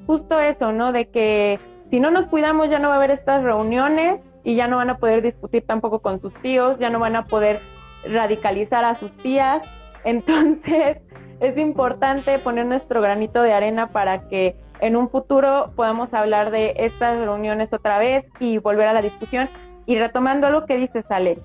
justo 0.06 0.38
eso, 0.38 0.72
¿no? 0.72 0.92
De 0.92 1.08
que 1.08 1.58
si 1.90 2.00
no 2.00 2.10
nos 2.10 2.26
cuidamos 2.26 2.68
ya 2.68 2.78
no 2.78 2.88
va 2.88 2.94
a 2.94 2.96
haber 2.98 3.12
estas 3.12 3.42
reuniones 3.42 4.20
y 4.44 4.56
ya 4.56 4.66
no 4.66 4.76
van 4.76 4.90
a 4.90 4.98
poder 4.98 5.22
discutir 5.22 5.64
tampoco 5.66 6.00
con 6.00 6.20
sus 6.20 6.34
tíos, 6.42 6.78
ya 6.78 6.90
no 6.90 6.98
van 6.98 7.16
a 7.16 7.26
poder 7.26 7.60
radicalizar 8.04 8.84
a 8.84 8.94
sus 8.94 9.10
tías. 9.18 9.62
Entonces 10.04 10.98
es 11.40 11.56
importante 11.56 12.38
poner 12.38 12.66
nuestro 12.66 13.00
granito 13.00 13.42
de 13.42 13.52
arena 13.52 13.88
para 13.88 14.28
que 14.28 14.56
en 14.80 14.96
un 14.96 15.08
futuro 15.10 15.72
podamos 15.76 16.12
hablar 16.12 16.50
de 16.50 16.74
estas 16.76 17.18
reuniones 17.18 17.72
otra 17.72 17.98
vez 17.98 18.24
y 18.40 18.58
volver 18.58 18.88
a 18.88 18.92
la 18.92 19.02
discusión. 19.02 19.48
Y 19.86 19.98
retomando 19.98 20.50
lo 20.50 20.66
que 20.66 20.76
dice 20.76 21.02
Sale, 21.02 21.38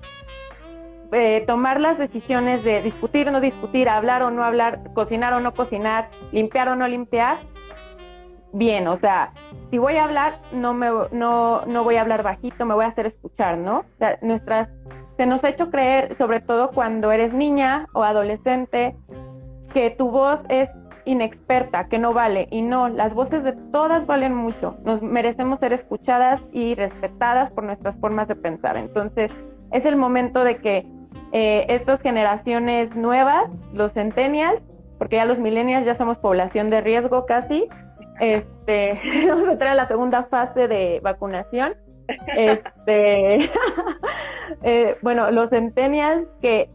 eh, 1.12 1.44
tomar 1.46 1.80
las 1.80 1.98
decisiones 1.98 2.62
de 2.64 2.82
discutir 2.82 3.28
o 3.28 3.30
no 3.30 3.40
discutir, 3.40 3.88
hablar 3.88 4.22
o 4.22 4.30
no 4.30 4.44
hablar, 4.44 4.80
cocinar 4.94 5.32
o 5.32 5.40
no 5.40 5.54
cocinar, 5.54 6.10
limpiar 6.32 6.68
o 6.68 6.76
no 6.76 6.86
limpiar, 6.86 7.38
bien, 8.52 8.86
o 8.88 8.96
sea, 8.96 9.32
si 9.70 9.78
voy 9.78 9.96
a 9.96 10.04
hablar, 10.04 10.40
no, 10.52 10.74
me, 10.74 10.88
no, 11.12 11.64
no 11.66 11.84
voy 11.84 11.96
a 11.96 12.00
hablar 12.00 12.22
bajito, 12.22 12.64
me 12.64 12.74
voy 12.74 12.84
a 12.84 12.88
hacer 12.88 13.06
escuchar, 13.06 13.58
¿no? 13.58 13.84
nuestras, 14.22 14.68
se 15.16 15.26
nos 15.26 15.42
ha 15.44 15.50
hecho 15.50 15.70
creer, 15.70 16.16
sobre 16.16 16.40
todo 16.40 16.70
cuando 16.70 17.12
eres 17.12 17.32
niña 17.34 17.86
o 17.92 18.02
adolescente, 18.02 18.96
que 19.74 19.90
tu 19.90 20.10
voz 20.10 20.40
es 20.48 20.70
inexperta, 21.04 21.88
que 21.88 21.98
no 21.98 22.12
vale. 22.12 22.48
Y 22.50 22.62
no, 22.62 22.88
las 22.88 23.14
voces 23.14 23.42
de 23.42 23.52
todas 23.72 24.06
valen 24.06 24.34
mucho. 24.34 24.76
Nos 24.84 25.02
merecemos 25.02 25.58
ser 25.58 25.72
escuchadas 25.72 26.40
y 26.52 26.74
respetadas 26.74 27.50
por 27.50 27.64
nuestras 27.64 27.96
formas 27.96 28.28
de 28.28 28.36
pensar. 28.36 28.76
Entonces, 28.76 29.30
es 29.72 29.84
el 29.84 29.96
momento 29.96 30.44
de 30.44 30.58
que 30.58 30.86
eh, 31.32 31.66
estas 31.68 32.00
generaciones 32.00 32.94
nuevas, 32.94 33.50
los 33.72 33.92
centennials, 33.92 34.62
porque 34.98 35.16
ya 35.16 35.24
los 35.24 35.38
millennials 35.38 35.86
ya 35.86 35.94
somos 35.94 36.18
población 36.18 36.70
de 36.70 36.80
riesgo 36.80 37.26
casi, 37.26 37.68
este, 38.20 39.00
vamos 39.28 39.48
a 39.48 39.52
entrar 39.52 39.70
a 39.70 39.74
la 39.74 39.88
segunda 39.88 40.24
fase 40.24 40.68
de 40.68 41.00
vacunación. 41.02 41.74
Este, 42.36 43.36
eh, 44.62 44.94
bueno, 45.02 45.30
los 45.30 45.50
centennials 45.50 46.26
que 46.40 46.70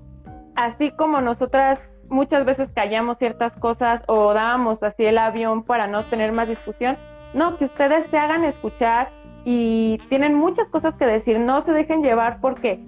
así 0.56 0.92
como 0.92 1.22
nosotras 1.22 1.80
muchas 2.08 2.46
veces 2.46 2.70
callamos 2.76 3.18
ciertas 3.18 3.52
cosas 3.54 4.04
o 4.06 4.32
dábamos 4.36 4.84
así 4.84 5.04
el 5.04 5.18
avión 5.18 5.64
para 5.64 5.88
no 5.88 6.04
tener 6.04 6.34
más 6.34 6.48
discusión, 6.48 7.00
no, 7.34 7.58
que 7.58 7.66
ustedes 7.66 8.06
se 8.12 8.18
hagan 8.20 8.44
escuchar 8.44 9.10
y 9.44 9.98
tienen 10.10 10.36
muchas 10.36 10.68
cosas 10.68 10.94
que 10.96 11.06
decir, 11.06 11.40
no 11.40 11.66
se 11.66 11.72
dejen 11.72 12.04
llevar 12.04 12.40
porque 12.40 12.80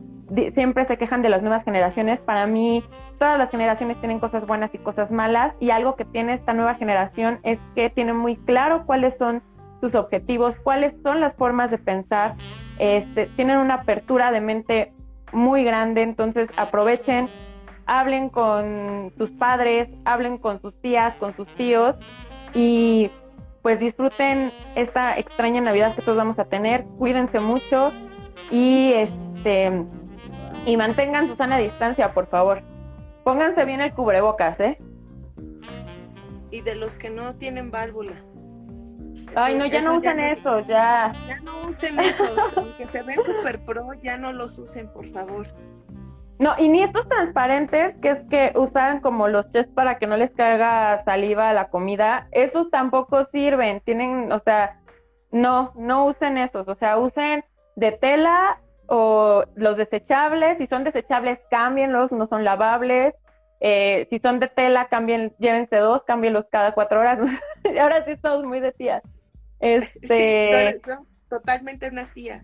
siempre 0.53 0.85
se 0.85 0.97
quejan 0.97 1.21
de 1.21 1.29
las 1.29 1.41
nuevas 1.41 1.63
generaciones. 1.63 2.19
Para 2.21 2.47
mí, 2.47 2.83
todas 3.19 3.37
las 3.37 3.49
generaciones 3.49 3.97
tienen 3.99 4.19
cosas 4.19 4.45
buenas 4.45 4.73
y 4.73 4.77
cosas 4.79 5.11
malas 5.11 5.53
y 5.59 5.69
algo 5.69 5.95
que 5.95 6.05
tiene 6.05 6.33
esta 6.33 6.53
nueva 6.53 6.75
generación 6.75 7.39
es 7.43 7.59
que 7.75 7.89
tiene 7.89 8.13
muy 8.13 8.35
claro 8.37 8.85
cuáles 8.85 9.15
son 9.17 9.41
sus 9.81 9.95
objetivos, 9.95 10.55
cuáles 10.63 10.93
son 11.03 11.19
las 11.19 11.35
formas 11.35 11.69
de 11.69 11.77
pensar, 11.77 12.35
este, 12.79 13.27
tienen 13.35 13.57
una 13.57 13.75
apertura 13.75 14.31
de 14.31 14.41
mente 14.41 14.93
muy 15.31 15.63
grande, 15.63 16.01
entonces 16.01 16.49
aprovechen, 16.57 17.29
hablen 17.85 18.29
con 18.29 19.11
sus 19.17 19.29
padres, 19.31 19.89
hablen 20.05 20.37
con 20.37 20.61
sus 20.61 20.73
tías, 20.81 21.15
con 21.17 21.35
sus 21.35 21.47
tíos 21.55 21.95
y 22.53 23.11
pues 23.61 23.79
disfruten 23.79 24.51
esta 24.75 25.17
extraña 25.17 25.61
Navidad 25.61 25.95
que 25.95 26.01
todos 26.01 26.17
vamos 26.17 26.39
a 26.39 26.45
tener, 26.45 26.85
cuídense 26.97 27.39
mucho 27.39 27.91
y 28.51 28.93
este 28.93 29.71
y 30.65 30.77
mantengan 30.77 31.27
su 31.27 31.35
sana 31.35 31.57
distancia, 31.57 32.13
por 32.13 32.27
favor. 32.27 32.61
Pónganse 33.23 33.65
bien 33.65 33.81
el 33.81 33.93
cubrebocas, 33.93 34.59
¿eh? 34.59 34.77
Y 36.51 36.61
de 36.61 36.75
los 36.75 36.95
que 36.95 37.09
no 37.09 37.35
tienen 37.35 37.71
válvula. 37.71 38.13
Ay, 39.35 39.55
no, 39.55 39.65
ya 39.65 39.81
no 39.81 39.97
usen 39.97 40.19
eso, 40.19 40.59
ya. 40.61 41.13
Ya 41.27 41.39
no 41.41 41.69
usen 41.69 41.99
esos, 41.99 42.37
aunque 42.57 42.87
se 42.87 43.03
ven 43.03 43.17
super 43.23 43.63
pro, 43.65 43.93
ya 44.03 44.17
no 44.17 44.31
los 44.31 44.57
usen, 44.59 44.91
por 44.91 45.09
favor. 45.11 45.47
No, 46.37 46.53
y 46.57 46.67
ni 46.67 46.83
estos 46.83 47.07
transparentes, 47.07 47.95
que 48.01 48.11
es 48.11 48.19
que 48.29 48.51
usan 48.55 48.99
como 48.99 49.27
los 49.27 49.49
chefs 49.51 49.71
para 49.73 49.97
que 49.97 50.07
no 50.07 50.17
les 50.17 50.31
caiga 50.31 51.03
saliva 51.05 51.49
a 51.49 51.53
la 51.53 51.69
comida, 51.69 52.27
esos 52.31 52.69
tampoco 52.71 53.25
sirven, 53.31 53.81
tienen, 53.81 54.31
o 54.31 54.41
sea, 54.41 54.81
no, 55.31 55.71
no 55.75 56.05
usen 56.05 56.37
esos, 56.37 56.67
o 56.67 56.75
sea, 56.75 56.97
usen 56.97 57.43
de 57.77 57.93
tela 57.93 58.59
o 58.87 59.43
los 59.55 59.77
desechables, 59.77 60.57
si 60.57 60.67
son 60.67 60.83
desechables, 60.83 61.39
cámbienlos, 61.49 62.11
no 62.11 62.25
son 62.25 62.43
lavables, 62.43 63.15
eh, 63.59 64.07
si 64.09 64.19
son 64.19 64.39
de 64.39 64.47
tela, 64.47 64.87
cambien, 64.89 65.33
llévense 65.39 65.77
dos, 65.77 66.03
cámbienlos 66.03 66.45
cada 66.51 66.73
cuatro 66.73 66.99
horas, 66.99 67.19
ahora 67.79 68.05
sí 68.05 68.11
estamos 68.11 68.43
muy 68.45 68.59
de 68.59 68.71
tías. 68.71 69.03
Este... 69.61 70.81
son 70.85 71.07
totalmente 71.29 71.89
unas 71.89 72.13
tías. 72.13 72.43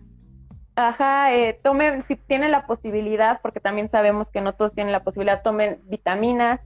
Ajá, 0.74 1.34
eh, 1.34 1.60
tomen, 1.62 2.04
si 2.08 2.16
tienen 2.16 2.50
la 2.50 2.66
posibilidad, 2.66 3.40
porque 3.42 3.60
también 3.60 3.90
sabemos 3.90 4.28
que 4.32 4.40
no 4.40 4.54
todos 4.54 4.72
tienen 4.72 4.92
la 4.92 5.04
posibilidad, 5.04 5.42
tomen 5.42 5.78
vitaminas, 5.84 6.60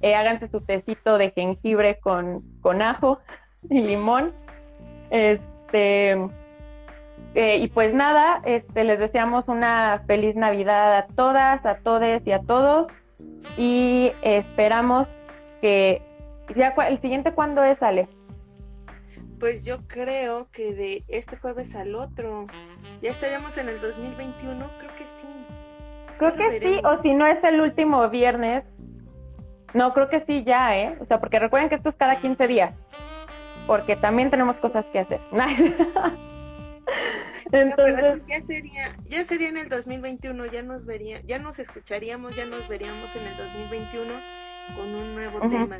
eh, 0.00 0.14
háganse 0.14 0.48
su 0.48 0.62
tecito 0.62 1.18
de 1.18 1.30
jengibre 1.32 2.00
con, 2.00 2.42
con 2.62 2.80
ajo 2.80 3.20
y 3.68 3.80
limón. 3.80 4.32
Este, 5.10 6.16
eh, 7.34 7.58
y 7.58 7.68
pues 7.68 7.94
nada, 7.94 8.42
este, 8.44 8.84
les 8.84 8.98
deseamos 8.98 9.46
una 9.46 10.02
feliz 10.06 10.34
Navidad 10.34 10.96
a 10.96 11.06
todas, 11.14 11.64
a 11.64 11.76
todes 11.76 12.26
y 12.26 12.32
a 12.32 12.40
todos. 12.40 12.88
Y 13.56 14.12
esperamos 14.22 15.06
que 15.60 16.02
ya 16.56 16.74
el 16.88 17.00
siguiente 17.00 17.32
cuándo 17.32 17.62
es, 17.62 17.80
Ale. 17.82 18.08
Pues 19.38 19.64
yo 19.64 19.86
creo 19.86 20.48
que 20.52 20.74
de 20.74 21.04
este 21.08 21.36
jueves 21.36 21.74
al 21.76 21.94
otro, 21.94 22.46
ya 23.00 23.10
estaríamos 23.10 23.56
en 23.56 23.68
el 23.68 23.80
2021, 23.80 24.70
creo 24.78 24.94
que 24.96 25.04
sí. 25.04 25.26
Creo 26.18 26.34
que 26.34 26.60
sí, 26.60 26.80
o 26.84 27.00
si 27.00 27.14
no 27.14 27.26
es 27.26 27.42
el 27.44 27.60
último 27.60 28.06
viernes. 28.10 28.64
No, 29.72 29.94
creo 29.94 30.10
que 30.10 30.24
sí 30.26 30.44
ya, 30.44 30.76
¿eh? 30.76 30.98
O 31.00 31.06
sea, 31.06 31.20
porque 31.20 31.38
recuerden 31.38 31.68
que 31.68 31.76
esto 31.76 31.90
es 31.90 31.96
cada 31.96 32.20
15 32.20 32.46
días. 32.48 32.74
Porque 33.66 33.96
también 33.96 34.30
tenemos 34.30 34.56
cosas 34.56 34.84
que 34.92 34.98
hacer. 34.98 35.20
Entonces, 37.52 38.22
ya 38.26 38.42
sería, 38.42 38.88
ya 39.08 39.24
sería 39.24 39.48
en 39.48 39.58
el 39.58 39.68
2021, 39.68 40.46
ya 40.46 40.62
nos 40.62 40.84
vería, 40.84 41.20
ya 41.22 41.38
nos 41.38 41.58
escucharíamos, 41.58 42.36
ya 42.36 42.46
nos 42.46 42.68
veríamos 42.68 43.14
en 43.16 43.26
el 43.26 43.36
2021 43.36 44.12
con 44.76 44.94
un 44.94 45.14
nuevo 45.14 45.40
tema. 45.48 45.78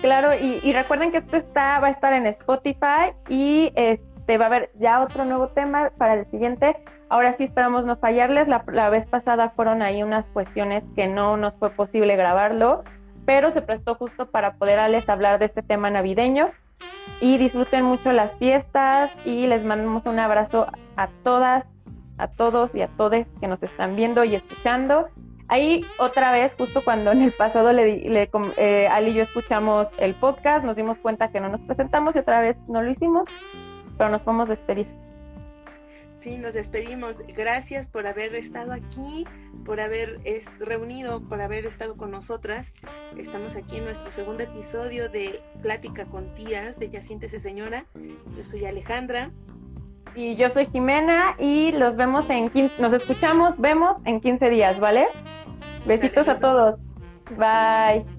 Claro, 0.00 0.30
y, 0.34 0.72
recuerden 0.72 1.10
que 1.10 1.18
esto 1.18 1.36
está, 1.36 1.80
va 1.80 1.88
a 1.88 1.90
estar 1.90 2.12
en 2.12 2.26
Spotify 2.26 3.12
y 3.28 3.72
este 3.74 4.38
va 4.38 4.44
a 4.44 4.48
haber 4.48 4.70
ya 4.78 5.02
otro 5.02 5.24
nuevo 5.24 5.48
tema 5.48 5.90
para 5.98 6.14
el 6.14 6.30
siguiente. 6.30 6.76
Ahora 7.08 7.36
sí 7.36 7.44
esperamos 7.44 7.84
no 7.84 7.96
fallarles. 7.96 8.46
La, 8.48 8.90
vez 8.90 9.06
pasada 9.06 9.50
fueron 9.50 9.82
ahí 9.82 10.02
unas 10.02 10.24
cuestiones 10.26 10.84
que 10.94 11.08
no 11.08 11.36
nos 11.36 11.54
fue 11.54 11.70
posible 11.70 12.14
grabarlo, 12.16 12.84
pero 13.26 13.52
se 13.52 13.62
prestó 13.62 13.96
justo 13.96 14.30
para 14.30 14.54
poderles 14.54 15.08
hablar 15.08 15.40
de 15.40 15.46
este 15.46 15.62
tema 15.62 15.90
navideño. 15.90 16.50
Y 17.20 17.36
disfruten 17.38 17.84
mucho 17.84 18.12
las 18.12 18.32
fiestas 18.38 19.10
y 19.24 19.46
les 19.46 19.64
mandamos 19.64 20.06
un 20.06 20.18
abrazo 20.18 20.66
a 20.96 21.08
todas, 21.24 21.64
a 22.16 22.28
todos 22.28 22.74
y 22.74 22.82
a 22.82 22.88
todes 22.88 23.26
que 23.40 23.48
nos 23.48 23.62
están 23.62 23.96
viendo 23.96 24.24
y 24.24 24.36
escuchando. 24.36 25.08
Ahí 25.48 25.84
otra 25.98 26.30
vez, 26.30 26.52
justo 26.58 26.82
cuando 26.84 27.10
en 27.10 27.22
el 27.22 27.32
pasado 27.32 27.72
le, 27.72 28.08
le 28.08 28.30
eh, 28.58 28.86
Ali 28.88 29.10
y 29.10 29.14
yo 29.14 29.22
escuchamos 29.22 29.86
el 29.98 30.14
podcast, 30.14 30.64
nos 30.64 30.76
dimos 30.76 30.98
cuenta 30.98 31.30
que 31.32 31.40
no 31.40 31.48
nos 31.48 31.60
presentamos 31.62 32.14
y 32.14 32.18
otra 32.18 32.40
vez 32.40 32.56
no 32.68 32.82
lo 32.82 32.90
hicimos, 32.90 33.24
pero 33.96 34.10
nos 34.10 34.20
podemos 34.20 34.48
despedir. 34.48 34.86
Sí, 36.18 36.38
nos 36.38 36.52
despedimos. 36.52 37.14
Gracias 37.28 37.86
por 37.86 38.06
haber 38.06 38.34
estado 38.34 38.72
aquí, 38.72 39.24
por 39.64 39.80
haber 39.80 40.20
reunido, 40.58 41.20
por 41.28 41.40
haber 41.40 41.64
estado 41.64 41.96
con 41.96 42.10
nosotras. 42.10 42.74
Estamos 43.16 43.54
aquí 43.54 43.76
en 43.76 43.84
nuestro 43.84 44.10
segundo 44.10 44.42
episodio 44.42 45.08
de 45.08 45.40
Plática 45.62 46.06
con 46.06 46.34
tías 46.34 46.78
de 46.78 46.90
Ya 46.90 47.02
siéntese 47.02 47.38
señora. 47.38 47.84
Yo 48.36 48.42
soy 48.42 48.64
Alejandra. 48.64 49.30
Y 50.16 50.34
yo 50.34 50.48
soy 50.50 50.66
Jimena 50.66 51.36
y 51.38 51.70
los 51.70 51.94
vemos 51.94 52.28
en 52.30 52.50
15, 52.50 52.82
nos 52.82 52.92
escuchamos, 52.94 53.56
vemos 53.58 53.98
en 54.04 54.20
15 54.20 54.50
días, 54.50 54.80
¿vale? 54.80 55.06
Besitos 55.86 56.26
a 56.26 56.40
todos. 56.40 56.80
Bye. 57.36 58.17